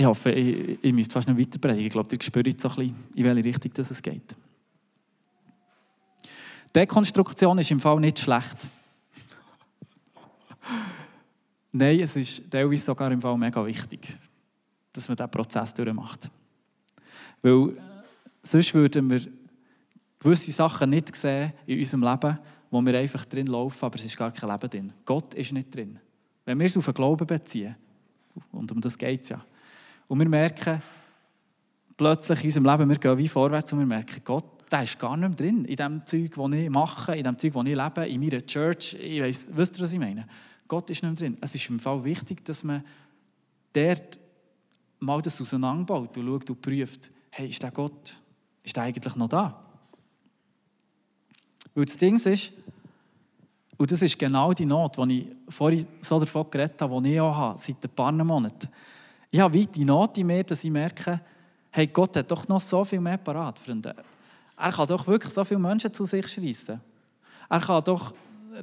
[0.00, 1.76] Ich hoffe, ich, ich müsste fast noch weiter.
[1.76, 4.34] Ich glaube, ihr spürt so ein bisschen, in welche Richtung es geht.
[6.74, 8.70] Dekonstruktion ist im Fall nicht schlecht.
[11.72, 14.16] Nein, es ist teilweise sogar im Fall mega wichtig,
[14.90, 16.30] dass man diesen Prozess durchmacht.
[17.42, 17.76] Weil
[18.42, 19.20] sonst würden wir
[20.18, 22.38] gewisse Sachen nicht sehen in unserem Leben,
[22.70, 24.92] wo wir einfach drin laufen, aber es ist gar kein Leben drin.
[25.04, 25.98] Gott ist nicht drin.
[26.46, 27.76] Wenn wir es auf den Glauben beziehen,
[28.50, 29.44] und um das geht es ja,
[30.10, 30.82] und wir merken
[31.96, 35.16] plötzlich in unserem Leben, wir gehen wie vorwärts und wir merken, Gott der ist gar
[35.16, 38.08] nicht mehr drin, in dem Zeug, das ich mache, in dem Zeug, das ich lebe,
[38.08, 38.94] in meiner Church.
[38.94, 40.26] Ich weiss, wisst ihr, was ich meine?
[40.68, 41.38] Gott ist nicht mehr drin.
[41.40, 42.84] Es ist im Fall wichtig, dass man
[43.72, 44.20] dort
[45.00, 48.16] mal das auseinanderbaut und schaut und prüft, hey, ist der Gott,
[48.62, 49.60] ist der eigentlich noch da?
[51.74, 52.52] Weil das Ding ist,
[53.76, 57.20] und das ist genau die Not, die ich vorhin so davon geredet habe, die ich
[57.20, 58.68] auch habe, seit ein paar Monaten.
[59.30, 61.20] Ich habe wie die Not in mir, dass ich merke,
[61.70, 63.94] hey, Gott hat doch noch so viel mehr parat, Freunde.
[64.56, 66.80] Er kann doch wirklich so viele Menschen zu sich schreissen.
[67.48, 68.12] Er kann doch,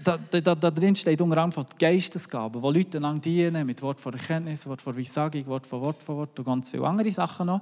[0.04, 4.00] da, da, da drin steht unter anderem die Geistesgaben, wo Leute lang dienen, mit Wort
[4.00, 7.48] von Erkenntnis, Wort von Weissagung, Wort von Wort von Wort und ganz viele andere Sachen
[7.48, 7.62] noch.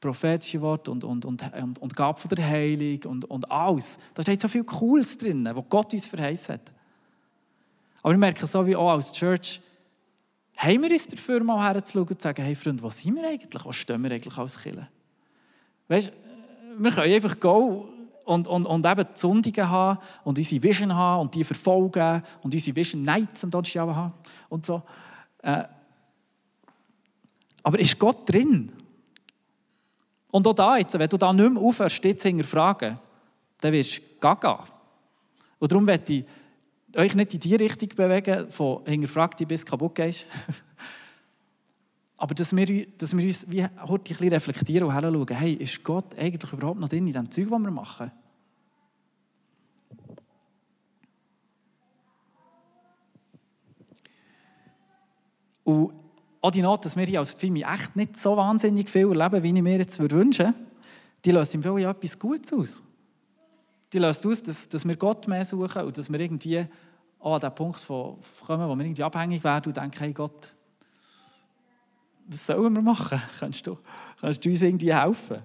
[0.00, 3.96] Prophetische Wort und, und, und, und, und Gabe von der Heilung und, und alles.
[4.14, 6.72] Da steht so viel Cooles drin, was Gott uns verheißen hat.
[8.02, 9.60] Aber wir merken so wie auch als Church,
[10.62, 13.64] haben wir uns dafür mal herzuschauen und zu sagen, hey Freunde, was sind wir eigentlich?
[13.64, 14.88] Was stehen wir eigentlich als Killer?
[15.88, 16.12] Weißt
[16.78, 17.82] wir können einfach gehen
[18.24, 22.54] und, und, und eben die Sündigen haben und unsere Vision haben und die verfolgen und
[22.54, 24.12] unsere Vision Nights am Donnerstag haben
[24.48, 24.82] und so.
[25.42, 25.64] Äh,
[27.62, 28.72] aber ist Gott drin?
[30.30, 32.98] Und auch da jetzt, wenn du da nicht mehr aufhörst, dich zu hinterfragen,
[33.60, 34.64] dann wirst du gaga.
[35.58, 36.24] Und darum möchte ich
[36.96, 40.26] euch nicht in die Richtung bewegen, von hinterfragt bis kaputt gehst.
[42.16, 45.82] Aber dass wir, dass wir uns wie heute ein bisschen reflektieren und hinschauen, hey, ist
[45.82, 48.12] Gott eigentlich überhaupt noch drin in dem Zeug, was wir machen?
[55.64, 55.92] Und
[56.40, 59.54] auch die Not, dass wir hier als Pfimi echt nicht so wahnsinnig viel erleben, wie
[59.54, 60.54] ich mir jetzt wünschen würde,
[61.24, 62.82] die löst im Fall ja etwas Gutes aus.
[63.92, 66.64] Die löst aus, dass, dass wir Gott mehr suchen und dass wir irgendwie
[67.20, 70.54] an den Punkt kommen, wo wir irgendwie abhängig werden und denken, hey Gott,
[72.26, 73.20] was sollen wir machen?
[73.38, 73.78] Kannst du,
[74.20, 75.42] kannst du uns irgendwie helfen?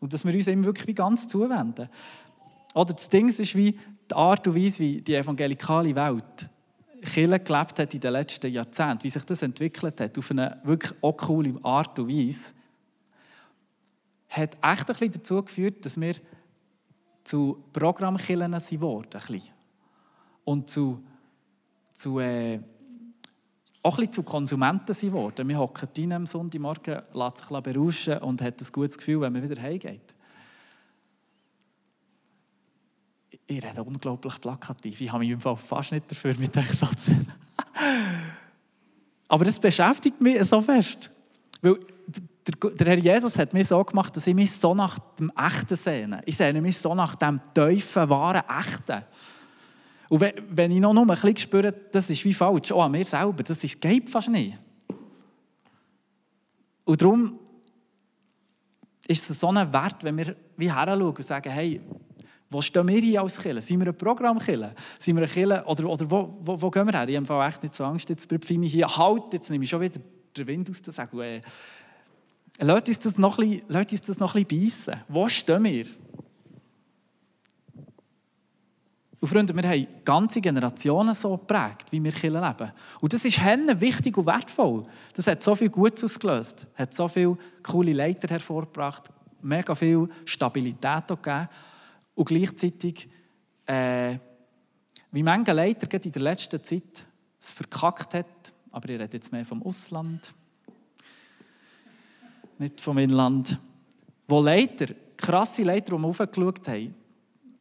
[0.00, 1.88] Und dass wir uns ihm wirklich ganz zuwenden.
[2.74, 3.78] Oder das Ding ist wie
[4.10, 6.48] die Art und Weise, wie die evangelikale Welt
[7.02, 10.92] Kirche gelebt hat in den letzten Jahrzehnten, wie sich das entwickelt hat, auf eine wirklich
[11.02, 12.52] auch coole Art und Weise,
[14.28, 16.14] hat echt ein bisschen dazu geführt, dass wir
[17.24, 19.52] zu Programmkillen geworden sind.
[20.44, 21.02] Und zu,
[21.94, 22.60] zu äh,
[23.82, 25.48] auch ein zu Konsumenten geworden.
[25.48, 29.48] Wir hocken rein am Sonntagmorgen, lässt sich berauschen und hat ein gutes Gefühl, wenn man
[29.48, 30.14] wieder heimgeht.
[33.46, 35.00] Ich rede unglaublich plakativ.
[35.00, 37.06] Ich habe mich im Fall fast nicht dafür mit diesem Satz
[39.28, 41.10] Aber das beschäftigt mich so fest.
[41.60, 41.78] Weil
[42.48, 46.22] der, Herr Jesus hat mich so gemacht, dass ich mich so nach dem Echten sehne.
[46.26, 49.04] Ich sehne mich so nach dem tiefen, wahren Echten.
[50.08, 53.42] Und wenn ich noch ein bisschen spüre, das ist wie falsch, auch an mir selber,
[53.42, 54.58] das ist, geht fast nicht.
[56.84, 57.38] Und darum
[59.06, 61.80] ist es so ein Wert, wenn wir wie heranschauen und sagen, hey,
[62.52, 63.62] Wo stehen wir hier als Killer?
[63.62, 64.74] Sind wir ein Programmkiller?
[64.98, 65.66] Sind wir ein Killer?
[65.66, 67.08] Oder, oder wo, wo, wo gehen wir her?
[67.08, 68.94] Ich habe echt nicht so Angst, jetzt bei Pfimi hier.
[68.94, 69.98] Halt, jetzt nehme ich schon wieder
[70.36, 71.40] den Wind aus der Segel.
[72.64, 74.94] Lasst uns das noch ein bisschen, bisschen beißen.
[75.08, 75.86] Wo stehen wir?
[79.18, 82.72] Und Freunde, wir haben ganze Generationen so geprägt, wie wir Kirche leben.
[83.00, 84.84] Und das ist Hennen wichtig und wertvoll.
[85.14, 91.08] Das hat so viel Gutes ausgelöst, hat so viele coole Leiter hervorgebracht, mega viel Stabilität
[91.08, 91.48] gegeben.
[92.14, 93.08] Und gleichzeitig,
[93.66, 94.18] äh,
[95.10, 97.06] wie manche Leiter in der letzten Zeit
[97.40, 100.32] es verkackt hat, aber ich rede jetzt mehr vom Ausland,
[102.62, 103.58] nicht vom Inland,
[104.28, 106.94] wo Leiter, krasse Leiter, die wir aufgeschaut haben,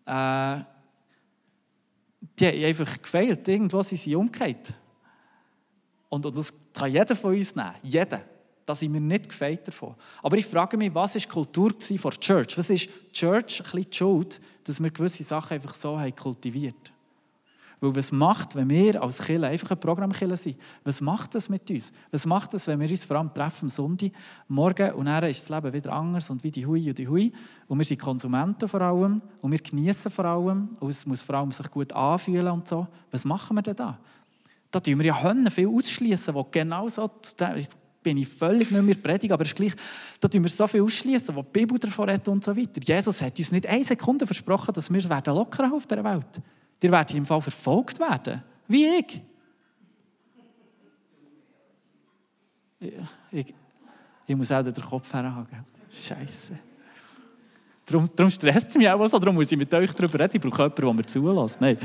[0.05, 0.63] äh,
[2.39, 3.47] die haben einfach gefehlt.
[3.47, 4.73] Irgendwo sind sie umgekehrt.
[6.09, 7.73] Und, und das kann jeder von uns nehmen.
[7.83, 8.21] Jeder.
[8.63, 9.95] Da sind wir nicht gefeit davon.
[10.21, 12.57] Aber ich frage mich, was war die Kultur von der Church?
[12.57, 16.15] Was ist die Church ein bisschen die Schuld, dass wir gewisse Sachen einfach so haben
[16.15, 16.91] kultiviert
[17.81, 20.55] Weil was macht, wenn wir als Killer einfach ein Programmkiller sind?
[20.83, 21.91] Was macht das mit uns?
[22.11, 24.11] Was macht das, wenn wir uns vor allem treffen am Sonntag,
[24.47, 27.33] morgen und dann ist das Leben wieder anders und wie die Hui und die Hui
[27.67, 31.33] und wir sind Konsumenten vor allem und wir genießen vor allem und es muss vor
[31.33, 32.85] allem sich gut anfühlen und so.
[33.09, 33.97] Was machen wir denn da?
[34.69, 37.09] Da tun wir ja Hönnen viel ausschließen, wo genau so,
[38.03, 39.73] bin ich völlig nicht mehr predigen, aber es ist gleich,
[40.19, 42.79] da tun wir so viel ausschließen, was die Bibel davon hat und so weiter.
[42.79, 46.41] Jesus hat uns nicht eine Sekunde versprochen, dass wir es werden locker auf dieser Welt.
[46.83, 49.21] Ihr werdet im Fall verfolgt werden, wie ich.
[53.31, 53.53] Ich,
[54.25, 55.65] ich, muss auch den Kopf herhaben.
[55.91, 56.57] Scheiße.
[57.85, 60.37] Darum, darum stresst es mich auch so, darum muss ich mit euch darüber reden.
[60.37, 61.61] Ich brauche jemanden, der mir zulässt.
[61.61, 61.77] Nein.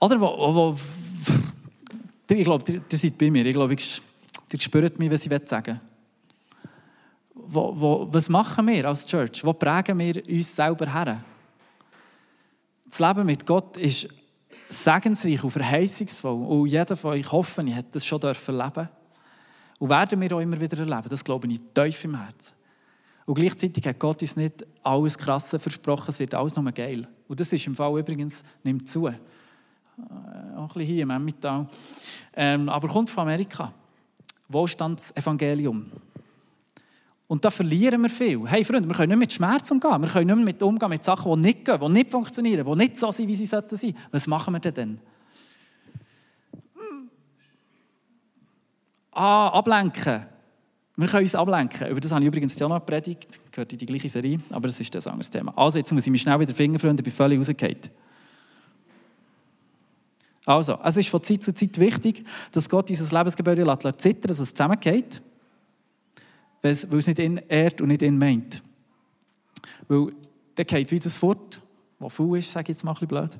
[0.00, 0.76] Oder wo, wo,
[2.28, 3.44] ich glaube, ihr, ihr seid bei mir.
[3.44, 5.80] Ich glaube, ihr spürt mich, was ich sagen
[7.46, 9.44] wo, wo, Was machen wir als Church?
[9.44, 11.22] Wo prägen wir uns selber her?
[12.86, 14.08] Das Leben mit Gott ist
[14.68, 16.46] segensreich und verheißungsvoll.
[16.46, 18.88] Und jeder von euch, hoffe ich, hat das schon erleben
[19.78, 21.08] Und werden wir auch immer wieder erleben.
[21.08, 22.54] Das glaube ich tief im Herzen.
[23.26, 27.08] Und gleichzeitig hat Gott uns nicht alles Krasse versprochen, es wird alles nur geil.
[27.26, 29.06] Und das ist im Fall übrigens, nimmt zu.
[29.06, 29.14] Äh,
[30.56, 31.66] auch ein bisschen hier im Emmental.
[32.34, 33.72] Ähm, aber kommt von Amerika.
[34.48, 35.90] Wohlstandsevangelium.
[37.34, 38.46] Und da verlieren wir viel.
[38.46, 40.00] Hey Freunde, wir können nicht mit Schmerz umgehen.
[40.00, 42.76] Wir können nicht mehr mit umgehen mit Sachen, die nicht gehen, die nicht funktionieren, die
[42.76, 43.92] nicht so sind, wie sie sollten sein.
[44.12, 45.00] Was machen wir denn dann?
[49.10, 50.26] Ah, ablenken.
[50.94, 51.88] Wir können uns ablenken.
[51.88, 53.40] Über das habe ich übrigens ja noch gepredigt.
[53.50, 55.52] Gehört in die gleiche Serie, aber das ist ein anderes Thema.
[55.56, 57.78] Also, jetzt muss ich mich schnell wieder finden, Freunde, ich bin völlig rausgefallen.
[60.46, 63.66] Also, es ist von Zeit zu Zeit wichtig, dass Gott dieses Lebensgebäude
[63.96, 65.20] zittern, dass es zusammengeht,
[66.64, 68.62] weil es nicht in ehrt und nicht in meint.
[69.86, 70.14] Weil
[70.56, 71.60] der geht wie das fort,
[71.98, 73.38] was faul ist, sage ich jetzt mal ein bisschen blöd.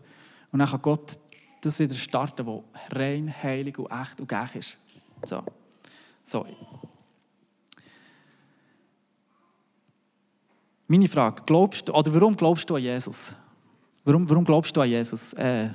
[0.53, 1.19] Und dann kann Gott
[1.63, 4.79] das wieder starten, was rein, heilig und echt und gleich ist.
[5.25, 5.43] So.
[6.23, 6.47] So.
[10.87, 13.35] Meine Frage, glaubst du, oder warum glaubst du an Jesus?
[14.05, 15.33] Warum, warum glaubst du an Jesus?
[15.33, 15.71] Äh,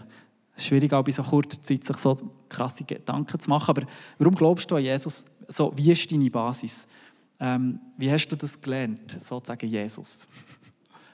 [0.56, 2.16] es ist schwierig, auch bei so kurzer Zeit sich so
[2.48, 3.72] krasse Gedanken zu machen.
[3.72, 3.88] Aber
[4.20, 5.26] warum glaubst du an Jesus?
[5.48, 6.88] So, wie ist deine Basis?
[7.40, 10.28] Ähm, wie hast du das gelernt, sozusagen Jesus?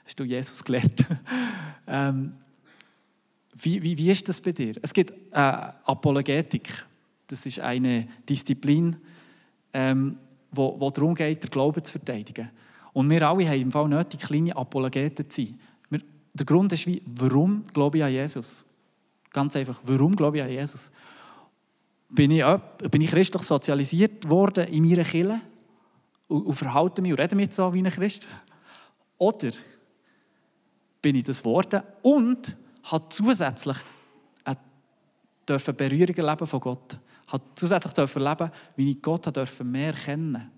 [0.04, 1.04] Hast du Jesus gelernt?
[1.88, 2.32] ähm,
[3.60, 4.74] wie, wie, wie ist das bei dir?
[4.80, 6.86] Es gibt äh, Apologetik.
[7.26, 8.96] Das ist eine Disziplin,
[9.72, 10.16] ähm,
[10.52, 12.50] wo, wo darum geht, den Glauben zu verteidigen.
[12.92, 15.58] Und wir alle haben im Fall nötig, kleine Apologeten zu sein.
[15.90, 16.00] Wir,
[16.34, 18.64] der Grund ist, wie, warum glaube ich an Jesus?
[19.32, 20.92] Ganz einfach, warum glaube ich an Jesus?
[22.08, 22.44] Bin ich,
[22.90, 25.40] bin ich christlich sozialisiert worden in meiner Kirche
[26.28, 28.26] und, und verhalte mich und rede mich so wie ein Christ?
[29.18, 29.50] Oder
[31.00, 33.76] bin ich das geworden und habe zusätzlich
[34.44, 36.98] eine Berührung erleben von Gott.
[37.28, 39.32] Habe zusätzlich dürfen erleben, wie ich Gott
[39.64, 40.50] mehr kennen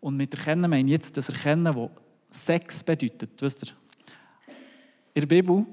[0.00, 3.40] Und mit Erkennen meine ich jetzt das Erkennen, das Sex bedeutet.
[3.40, 3.72] Wisst ihr?
[5.14, 5.66] In der Bibel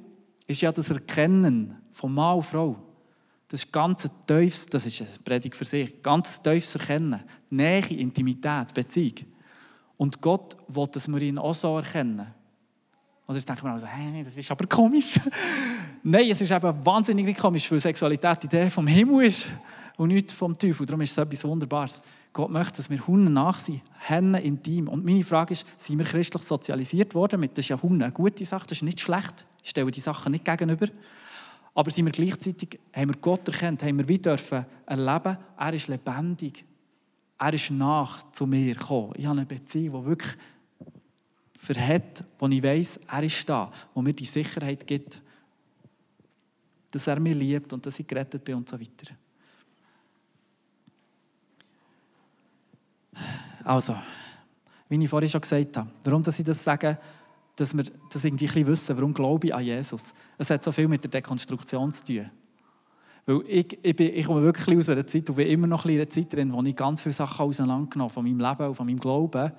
[0.47, 2.75] ist ja das Erkennen von Mann und Frau.
[3.47, 7.23] Das ist ganz ein tiefes, das ist eine Predigt für sich, ganz tiefes Erkennen.
[7.49, 9.15] Nähe, Intimität, Beziehung.
[9.99, 12.25] Und Gott will, dass wir ihn auch so erkennen.
[13.27, 15.19] Und jetzt denkt man also, hey, das ist aber komisch.
[16.03, 19.49] Nein, es ist eben wahnsinnig komisch, weil Sexualität die Idee vom Himmel ist
[19.97, 20.85] und nicht vom Teufel.
[20.85, 22.01] Darum ist es etwas Wunderbares.
[22.31, 24.87] Gott möchte, dass wir Hunden nach sind, Hennen intim.
[24.87, 27.41] Und meine Frage ist, sind wir christlich sozialisiert worden?
[27.41, 29.45] Das ist ja Hunde eine gute Sache, das ist nicht schlecht.
[29.61, 30.87] Ich stelle die Sachen nicht gegenüber.
[31.75, 35.89] Aber sind wir gleichzeitig, haben wir Gott erkannt, haben wir wie dürfen erleben, er ist
[35.89, 36.63] lebendig.
[37.39, 39.13] Er ist nach zu mir gekommen.
[39.15, 40.37] Ich habe eine Beziehung, die wirklich
[41.55, 45.21] verhat, wo ich weiß, er ist da, wo mir die Sicherheit gibt,
[46.91, 49.15] dass er mich liebt und dass ich gerettet bin und so weiter.
[53.63, 53.95] Also,
[54.87, 56.97] wie ich vorhin schon gesagt habe, warum dass ich das sage,
[57.55, 60.13] dass wir das irgendwie wissen, warum glaube ich an Jesus.
[60.37, 62.31] Es hat so viel mit der Dekonstruktion zu tun.
[63.29, 65.97] Weil ich, ich, bin, ich komme wirklich aus einer Zeit und bin immer noch in
[65.97, 68.99] einer Zeit drin, wo ich ganz viele Sachen auseinandergenommen von meinem Leben und von meinem
[68.99, 69.51] Glauben.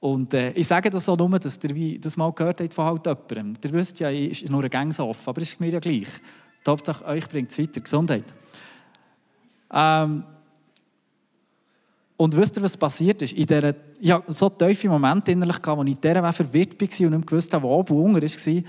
[0.00, 3.06] Und äh, ich sage das auch nur, dass ihr das mal gehört habt von halt
[3.06, 3.54] jemandem.
[3.62, 6.08] Ihr wisst ja, ich ist nur ein Gang aber es ist mir ja gleich.
[6.66, 7.80] Die Hauptsache, euch bringt es weiter.
[7.80, 8.24] Gesundheit.
[9.72, 10.24] Ähm,
[12.16, 13.32] und wisst ihr, was passiert ist?
[13.32, 17.14] In dieser, ich hatte so tiefe Momente innerlich, wo ich in dieser verwirrt war und
[17.14, 18.62] nicht gewusst habe, wo oben und unten war.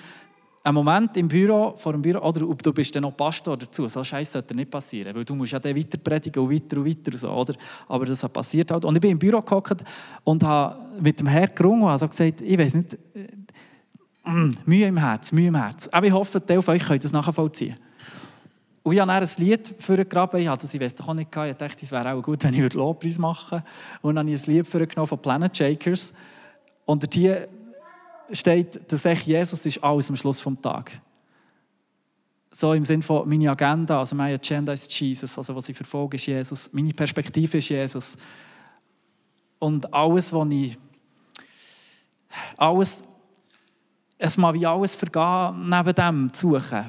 [0.62, 3.88] Ein Moment im Büro, vor dem Büro, oder du bist dann noch Pastor dazu.
[3.88, 6.86] So Scheiß sollte nicht passieren, weil du musst ja dann weiter predigen und weiter und
[6.86, 7.18] weiter.
[7.18, 7.54] So, oder?
[7.88, 8.84] Aber das hat passiert halt.
[8.84, 9.84] Und ich bin im Büro gehockt
[10.26, 14.88] und habe mit dem Herrn gerungen und habe gesagt, ich weiß nicht, äh, mm, Mühe
[14.88, 15.88] im Herz, Mühe im Herz.
[15.88, 17.78] Aber ich hoffe, Teil von euch könnt das nachvollziehen.
[18.84, 20.42] Und ich habe ein Lied vorgegraben.
[20.42, 22.54] Ich hatte das, ich weiß doch auch nicht, ich dachte, es wäre auch gut, wenn
[22.54, 23.66] ich Lobpreis machen würde.
[24.02, 26.14] Und dann habe ich ein Lied vorgenommen von Planet Shakers.
[26.86, 27.48] Und hier
[28.32, 30.96] steht, dass echt Jesus ist alles am Schluss des Tages.
[32.52, 36.16] So im Sinne von meine Agenda, also meine Agenda ist Jesus, also was ich verfolge
[36.16, 38.18] ist Jesus, meine Perspektive ist Jesus.
[39.60, 40.78] Und alles, was ich,
[42.58, 43.04] alles,
[44.18, 46.86] es mal wie alles vergehen, neben dem zu suchen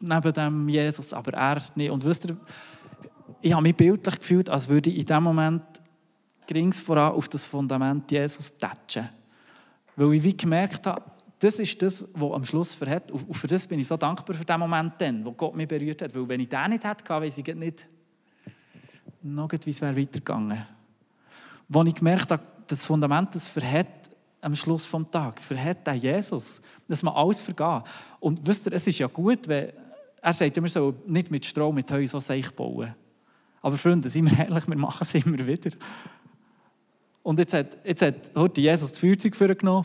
[0.00, 1.90] neben dem Jesus, aber er nicht.
[1.90, 2.36] Und wisst ihr,
[3.40, 5.62] ich habe mich bildlich gefühlt, als würde ich in dem Moment
[6.46, 9.08] gerings voran auf das Fundament Jesus tätschen.
[9.98, 11.02] Weil ich wie gemerkt habe,
[11.40, 13.10] das ist das, was am Schluss verhält.
[13.10, 16.00] Und für das bin ich so dankbar für den Moment dann, wo Gott mich berührt
[16.02, 16.14] hat.
[16.14, 17.88] Weil wenn ich den nicht hätte, weiß ich nicht,
[19.22, 20.64] noch wie es wäre weitergegangen.
[21.68, 23.88] Wo ich gemerkt habe, das Fundament, das verhält
[24.40, 27.82] am Schluss des Tages, verhält der Jesus, dass man alles vergeht.
[28.20, 29.72] Und wisst ihr, es ist ja gut, wenn
[30.22, 32.94] er sagt immer so, nicht mit Strom, mit Heu so Seich bauen.
[33.62, 35.70] Aber Freunde, seien wir ehrlich, wir machen es immer wieder.
[37.28, 39.84] Und jetzt hat, jetzt hat heute Jesus das Feuerzeug vorgenommen.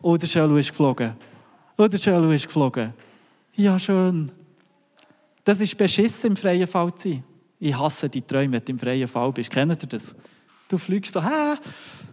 [0.00, 1.14] Oh, der Schölu ist geflogen.
[1.76, 2.94] Oh, der Schölu ist geflogen.
[3.56, 4.32] Ja, schön.
[5.44, 7.24] Das ist beschissen, im freien Fall zu sein.
[7.58, 9.50] Ich hasse die Träume, wenn du im freien Fall bist.
[9.50, 10.14] Kennt ihr das?
[10.70, 11.56] Du fliegst so, Hä?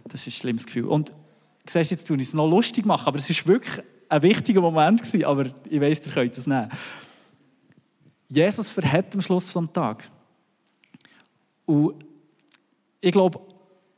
[0.04, 0.84] das ist ein schlimmes Gefühl.
[0.84, 1.14] Und
[1.64, 5.02] siehst, jetzt tue ich es noch lustig machen, aber es ist wirklich ein wichtiger Moment
[5.02, 6.68] gewesen, aber ich weiß, ihr könnt es nehmen.
[8.28, 10.10] Jesus verhält am Schluss des Tages.
[11.64, 12.07] Und
[13.00, 13.40] ich glaube,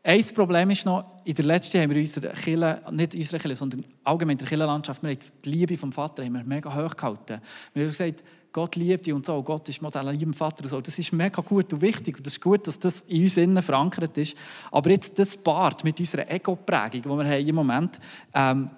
[0.02, 3.38] ein Problem ist noch, in der letzten haben wir in unserer Kirche, nicht in unserer
[3.38, 6.74] Kirche, sondern allgemein in der Kirchenlandschaft, wir haben die Liebe vom Vater haben wir mega
[6.74, 7.40] hoch gehalten.
[7.74, 10.70] Wir haben gesagt, Gott liebt dich und so, Gott ist Modell an lieben Vater und
[10.70, 10.80] so.
[10.80, 13.62] Das ist mega gut und wichtig und das ist gut, dass das in uns innen
[13.62, 14.36] verankert ist.
[14.72, 18.00] Aber jetzt das Part mit unserer Ego-Prägung, die wir haben im Moment,
[18.34, 18.70] ähm,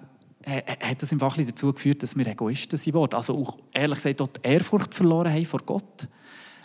[0.45, 4.41] hat das Fall dazu geführt, dass wir Egoisten sind Also auch, ehrlich gesagt, auch die
[4.47, 6.07] Ehrfurcht verloren haben vor Gott.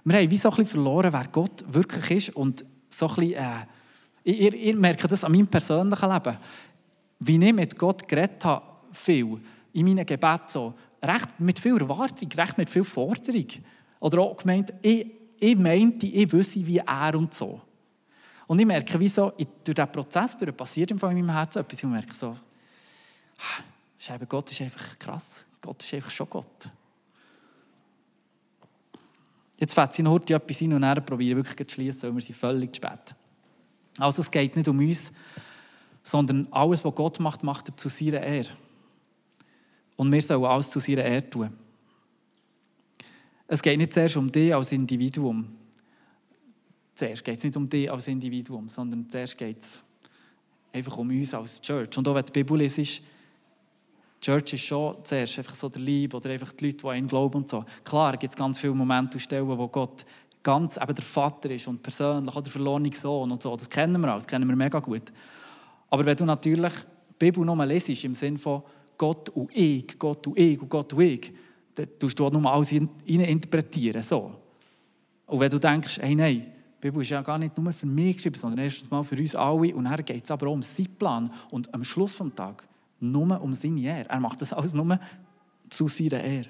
[0.04, 2.64] Wir haben wie so ein bisschen verloren, wer Gott wirklich ist und
[2.98, 3.66] so ein bisschen, äh,
[4.24, 6.36] ihr, ihr merkt das an meinem persönlichen Leben.
[7.20, 9.40] Wie ich mit Gott geredet habe, viel,
[9.72, 13.46] in meinen Gebeten so, recht mit viel Erwartung, recht mit viel Forderung.
[14.00, 15.06] Oder auch gemeint, ich,
[15.38, 17.60] ich meinte, ich wüsste wie er und so.
[18.46, 21.84] Und ich merke, wie so, durch diesen Prozess durch passiert in meinem Herzen etwas, ich
[21.84, 22.36] merke so,
[23.98, 25.44] Scheibe, Gott ist einfach krass.
[25.60, 26.70] Gott ist einfach schon Gott.
[29.58, 32.22] Jetzt fällt sie noch heute etwas ein und dann probieren wirklich zu schließen, weil wir
[32.22, 33.14] sind völlig spät.
[33.98, 35.12] Also es geht nicht um uns,
[36.02, 38.50] sondern alles, was Gott macht, macht er zu seiner Ehre.
[39.96, 41.50] Und wir sollen alles zu seiner Ehre tun.
[43.48, 45.48] Es geht nicht zuerst um dich als Individuum.
[46.94, 49.82] Zuerst geht es nicht um dich als Individuum, sondern zuerst geht es
[50.72, 51.96] einfach um uns als Church.
[51.96, 53.02] Und auch wenn die Bibel ist,
[54.28, 57.38] Church ist schon zuerst einfach so der Lieb oder einfach die Leute, die ihn glauben
[57.38, 57.64] und so.
[57.82, 60.04] Klar gibt es ganz viele Momente und Stellen, wo Gott
[60.42, 63.56] ganz eben der Vater ist und persönlich oder der verlorene Sohn und so.
[63.56, 65.10] Das kennen wir auch, das kennen wir mega gut.
[65.88, 66.74] Aber wenn du natürlich
[67.08, 68.62] die Bibel nur lesest, im Sinne von
[68.98, 71.32] Gott und ich, Gott und ich und Gott und ich,
[71.74, 72.70] dann tust du auch nur alles
[73.06, 74.02] interpretieren.
[74.02, 74.34] So.
[75.24, 78.16] Und wenn du denkst, hey, nein, die Bibel ist ja gar nicht nur für mich
[78.16, 79.74] geschrieben, sondern erstens mal für uns alle.
[79.74, 81.32] Und dann geht es aber auch um seinen Plan.
[81.50, 82.67] Und am Schluss des Tages
[83.00, 84.08] nur um seine Ehre.
[84.08, 84.98] Er macht das alles nur
[85.70, 86.48] zu seiner Ehre.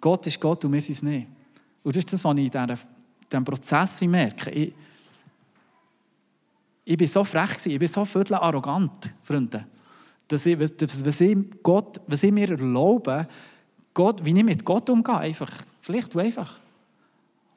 [0.00, 1.26] Gott ist Gott und wir sind es nicht.
[1.82, 2.78] Und das ist das, was ich in
[3.30, 4.50] diesem Prozess merke.
[4.50, 4.72] Ich,
[6.84, 9.66] ich bin so frech, ich bin so viertel arrogant, Freunde,
[10.26, 13.26] dass ich, was, ich Gott, was ich mir erlaube,
[13.92, 15.50] Gott, wie ich mit Gott umgehe, einfach,
[15.80, 16.58] schlicht einfach.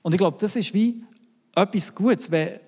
[0.02, 1.04] Und ich glaube, das ist wie
[1.54, 2.60] etwas Gutes, wenn,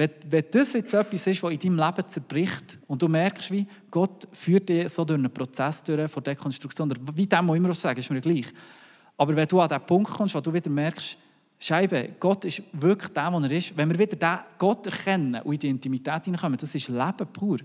[0.00, 3.66] Wenn, wenn das jetzt etwas ist, was in deinem Leben zerbricht und du merkst, wie
[3.90, 7.74] Gott führt dich so durch einen Prozess durch von Dekonstruktion, oder wie dem auch immer
[7.74, 8.46] sagen, ist mir gleich.
[9.18, 11.18] Aber wenn du an den Punkt kommst, wo du wieder merkst,
[11.58, 13.76] Scheibe, Gott ist wirklich der, der er ist.
[13.76, 17.58] Wenn wir wieder den Gott erkennen und in die Intimität hineinkommen, das ist Leben pur.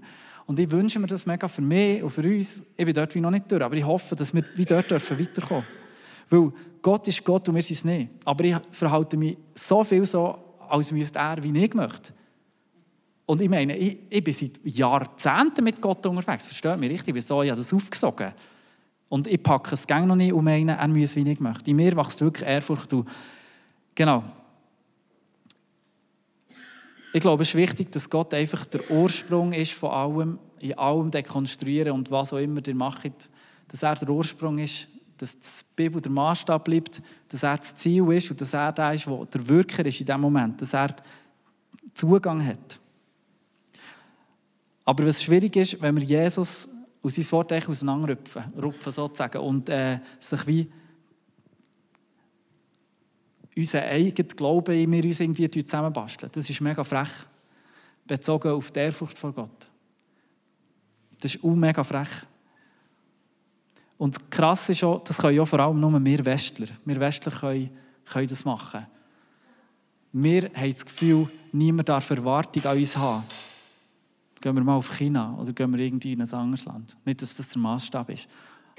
[0.46, 2.62] Und ich wünsche mir das mega für mich und für uns.
[2.76, 5.18] Ich bin dort wie noch nicht durch, aber ich hoffe, dass wir wie dort dürfen
[5.18, 5.64] weiterkommen
[6.30, 8.10] Weil Gott ist Gott und wir sind es nicht.
[8.26, 12.12] Aber ich verhalte mich so viel so, als müsste er, wie ich möchte.
[13.26, 16.46] Und ich meine, ich, ich bin seit Jahrzehnten mit Gott unterwegs.
[16.46, 17.16] Versteht mich richtig?
[17.16, 17.42] Wieso?
[17.42, 18.34] Ich habe das aufgesogen.
[19.10, 21.70] Und ich packe es gerne noch nicht und meine, er muss, wie ich möchte.
[21.70, 22.94] In mir wächst wirklich Ehrfurcht.
[22.94, 23.08] Und
[23.94, 24.24] genau.
[27.14, 31.10] Ich glaube, es ist wichtig, dass Gott einfach der Ursprung ist von allem, in allem
[31.10, 33.30] dekonstruieren und was auch immer ihr macht,
[33.68, 38.12] dass er der Ursprung ist, dass die Bibel der Maßstab bleibt, dass er das Ziel
[38.12, 40.96] ist und dass er der ist, der Wirker ist in dem Moment, dass er
[41.94, 42.80] Zugang hat.
[44.86, 46.70] Aber was schwierig ist, wenn wir Jesus
[47.02, 50.72] und sein Wort auseinanderrupfen, rupfen sozusagen, und äh, sich wie
[53.58, 56.32] unseren eigenen Glauben in mir uns irgendwie zusammenbasteln.
[56.34, 57.10] Das ist mega frech,
[58.06, 59.68] bezogen auf die Ehrfurcht vor Gott.
[61.20, 62.10] Das ist auch mega frech.
[63.98, 66.68] Und krass ist auch, das können ja vor allem nur wir Westler.
[66.84, 67.72] Wir Westler können,
[68.06, 68.86] können das machen.
[70.12, 73.24] Wir haben das Gefühl, niemand darf Erwartung an uns haben.
[74.42, 76.96] Gehen wir mal auf China oder gehen wir irgendwie in ein anderes Land.
[77.06, 78.28] Nicht, dass das der Maßstab ist.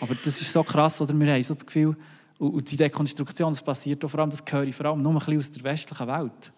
[0.00, 1.96] Aber das ist so krass, oder wir haben so das Gefühl,
[2.38, 5.38] und die Dekonstruktion, das passiert vor allem, das höre ich vor allem nur ein bisschen
[5.38, 6.52] aus der westlichen Welt.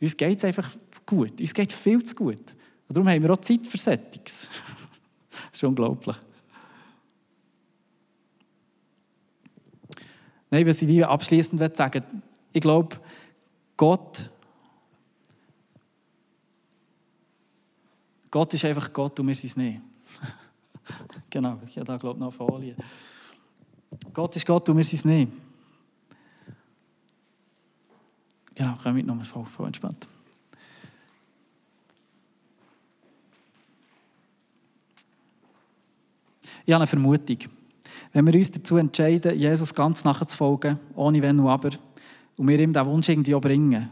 [0.00, 1.40] Uns geht es einfach zu gut.
[1.40, 2.54] Uns geht viel zu gut.
[2.88, 3.86] Und darum haben wir auch Zeit das
[5.52, 6.16] ist unglaublich.
[10.50, 12.22] Nein, was ich abschließend sagen
[12.52, 12.96] ich glaube,
[13.76, 14.30] Gott,
[18.30, 19.80] Gott ist einfach Gott und wir sind es nicht.
[21.30, 22.76] genau, ich habe da glaube ich noch Folie.
[24.12, 25.32] Gott ist Gott und wir sind es nicht.
[28.54, 30.08] Genau, können wir nochmal voll, voll entspannt.
[36.66, 37.38] Ich habe eine Vermutung.
[38.12, 41.70] Wenn wir uns dazu entscheiden, Jesus ganz nachzufolgen, ohne Wenn und Aber,
[42.36, 43.88] und wir ihm diesen Wunsch irgendwie auch bringen,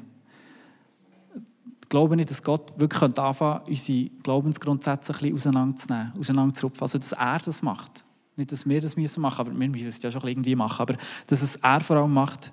[1.89, 6.83] glaube ich, dass Gott wirklich anfangen könnte, unsere Glaubensgrundsätze ein bisschen auseinanderzunehmen, auseinanderzurupfen.
[6.83, 8.05] Also, dass er das macht.
[8.37, 10.83] Nicht, dass wir das müssen machen, aber wir müssen es ja schon irgendwie machen.
[10.83, 12.53] Aber dass es er vor allem macht.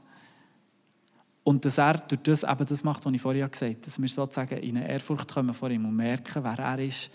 [1.44, 3.86] Und dass er durch das eben das macht, was ich vorher gesagt habe.
[3.86, 7.12] Dass wir sozusagen in eine Ehrfurcht kommen vor ihm und merken, wer er ist.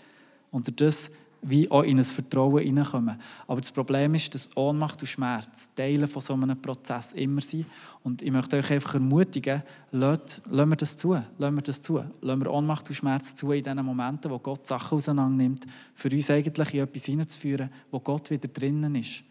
[0.51, 1.11] Und durch das
[1.41, 3.19] wie auch in ein Vertrauen hineinkommen.
[3.47, 7.65] Aber das Problem ist, dass Ohnmacht und Schmerz Teile von so einem Prozess immer sind.
[8.03, 11.13] Und ich möchte euch einfach ermutigen, lasst, lassen wir das zu.
[11.37, 12.03] Lassen wir das zu.
[12.21, 15.55] Lassen wir Ohnmacht und Schmerz zu in diesen Momenten, wo Gott Sachen auseinander
[15.93, 19.23] für uns eigentlich in etwas hineinzuführen, wo Gott wieder drinnen ist.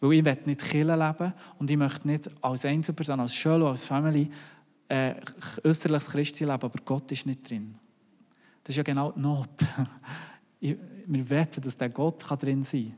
[0.00, 3.84] Weil ich will nicht killen leben und ich möchte nicht als Einzelperson, als Schölo, als
[3.84, 4.28] Family
[4.88, 5.14] äh,
[5.62, 7.74] äußerliches Christsein leben, aber Gott ist nicht drin.
[8.62, 9.48] Das ist ja genau die Not.
[10.60, 12.94] wir wetten, dass der Gott drin sein kann.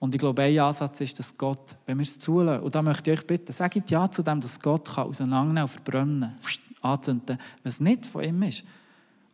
[0.00, 3.10] Und ich glaube, ein Ansatz ist, dass Gott, wenn wir es zulassen, und da möchte
[3.10, 6.38] ich euch bitten, sagt ja zu dem, dass Gott kann auseinandernehmen und verbrennen,
[6.80, 8.62] anzünden, was nicht von ihm ist.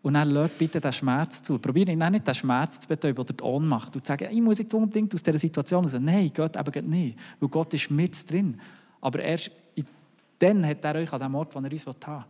[0.03, 1.59] Und dann lasst bitte den Schmerz zu.
[1.59, 4.59] Probiere ihn nicht den Schmerz zu betäuben oder die Ohnmacht und zu sagen, ich muss
[4.59, 5.97] jetzt unbedingt aus dieser Situation raus.
[5.99, 8.61] Nein, Gott eben nicht, weil Gott ist mit drin.
[9.01, 9.51] Aber erst
[10.39, 12.25] dann hat er euch an dem Ort, wo er uns haben will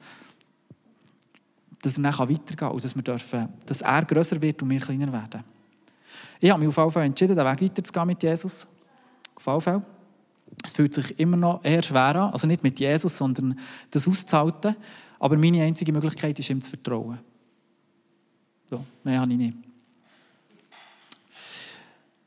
[1.85, 4.81] dass er dann weitergehen kann und dass, wir dürfen, dass er grösser wird und wir
[4.81, 5.45] kleiner werden.
[6.41, 8.67] Ich habe mich auf jeden Fall entschieden, den Weg weiterzugehen mit Jesus.
[9.35, 9.83] Auf jeden Fall.
[10.65, 13.59] Es fühlt sich immer noch eher schwer an, also nicht mit Jesus, sondern
[13.91, 14.77] das auszuhalten.
[15.19, 17.19] Aber meine einzige Möglichkeit ist, ihm zu vertrauen.
[18.71, 19.57] So, mehr habe ich nicht.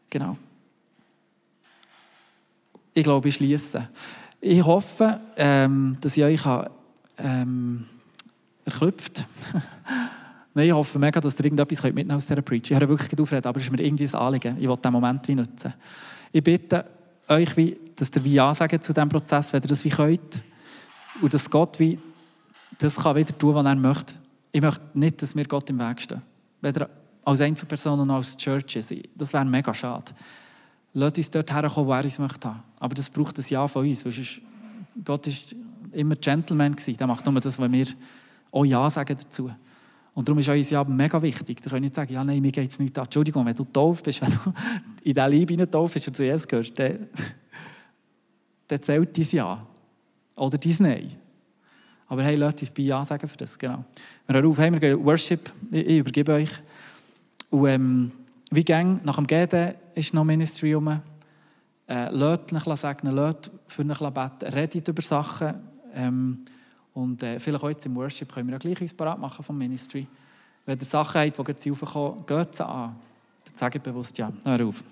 [0.09, 0.37] Genau.
[2.93, 3.89] Ich glaube, ich schließe.
[4.41, 6.41] Ich hoffe, ähm, dass ich euch
[7.17, 7.85] ähm,
[8.67, 9.25] erklüpft.
[10.53, 12.69] Nein, ich hoffe mega, dass ihr irgendetwas mitnehmen aus dieser Preach.
[12.69, 14.57] Ich höre wirklich aufreden, aber es ist mir irgendwie ein Anliegen.
[14.59, 15.73] Ich will diesen Moment wie nutzen.
[16.31, 16.85] Ich bitte
[17.27, 20.41] euch, wie, dass ihr wie Ja sagt zu diesem Prozess, wenn ihr das wie könnt.
[21.21, 21.99] Und dass Gott wie
[22.77, 24.15] das kann wieder tun, was er möchte.
[24.51, 26.21] Ich möchte nicht, dass wir Gott im Weg stehen.
[26.61, 26.89] Weder
[27.23, 28.93] als Einzelperson noch als Churches.
[29.15, 30.11] Das wäre mega schade.
[30.93, 32.63] Lasst uns dort herkommen, wo er uns möchte haben.
[32.79, 34.03] Aber das braucht ein Ja von uns.
[35.03, 35.33] Gott war
[35.91, 36.75] immer Gentleman.
[36.87, 37.85] Der macht nur das, was wir
[38.57, 39.51] auch Ja sagen dazu.
[40.13, 41.61] Und darum ist unser Ja mega wichtig.
[41.61, 43.03] Da können nicht sagen, ja, nein, mir geht es nicht an.
[43.03, 44.37] Entschuldigung, wenn du tauf bist, wenn du
[45.03, 47.07] in diesen Liebe hinein bist und zu Jesus gehörst, dann,
[48.67, 49.67] dann zählt dein Ja.
[50.35, 51.11] Oder dein Nein.
[52.07, 53.83] Aber hey, lasst uns bei Ja sagen für das, genau.
[54.25, 56.51] Wir hören auf, hey, wir gehen Worship, ich, ich übergebe euch.
[57.49, 58.11] Und ähm,
[58.49, 60.99] wie gang nach dem Gehen ist noch Ministry rum.
[61.87, 65.53] Äh, lasst euch sagen, lasst für euch beten, redet über Sachen.
[65.93, 66.45] Ähm,
[66.97, 69.55] und äh, vielleicht auch jetzt im Worship können wir ja gleich uns parat machen vom
[69.55, 70.07] Ministry.
[70.65, 72.95] Wenn ihr Sachen habt, die jetzt raufkommen, geht sie an.
[73.45, 74.31] Ich bewusst ja.
[74.43, 74.83] Hör auf.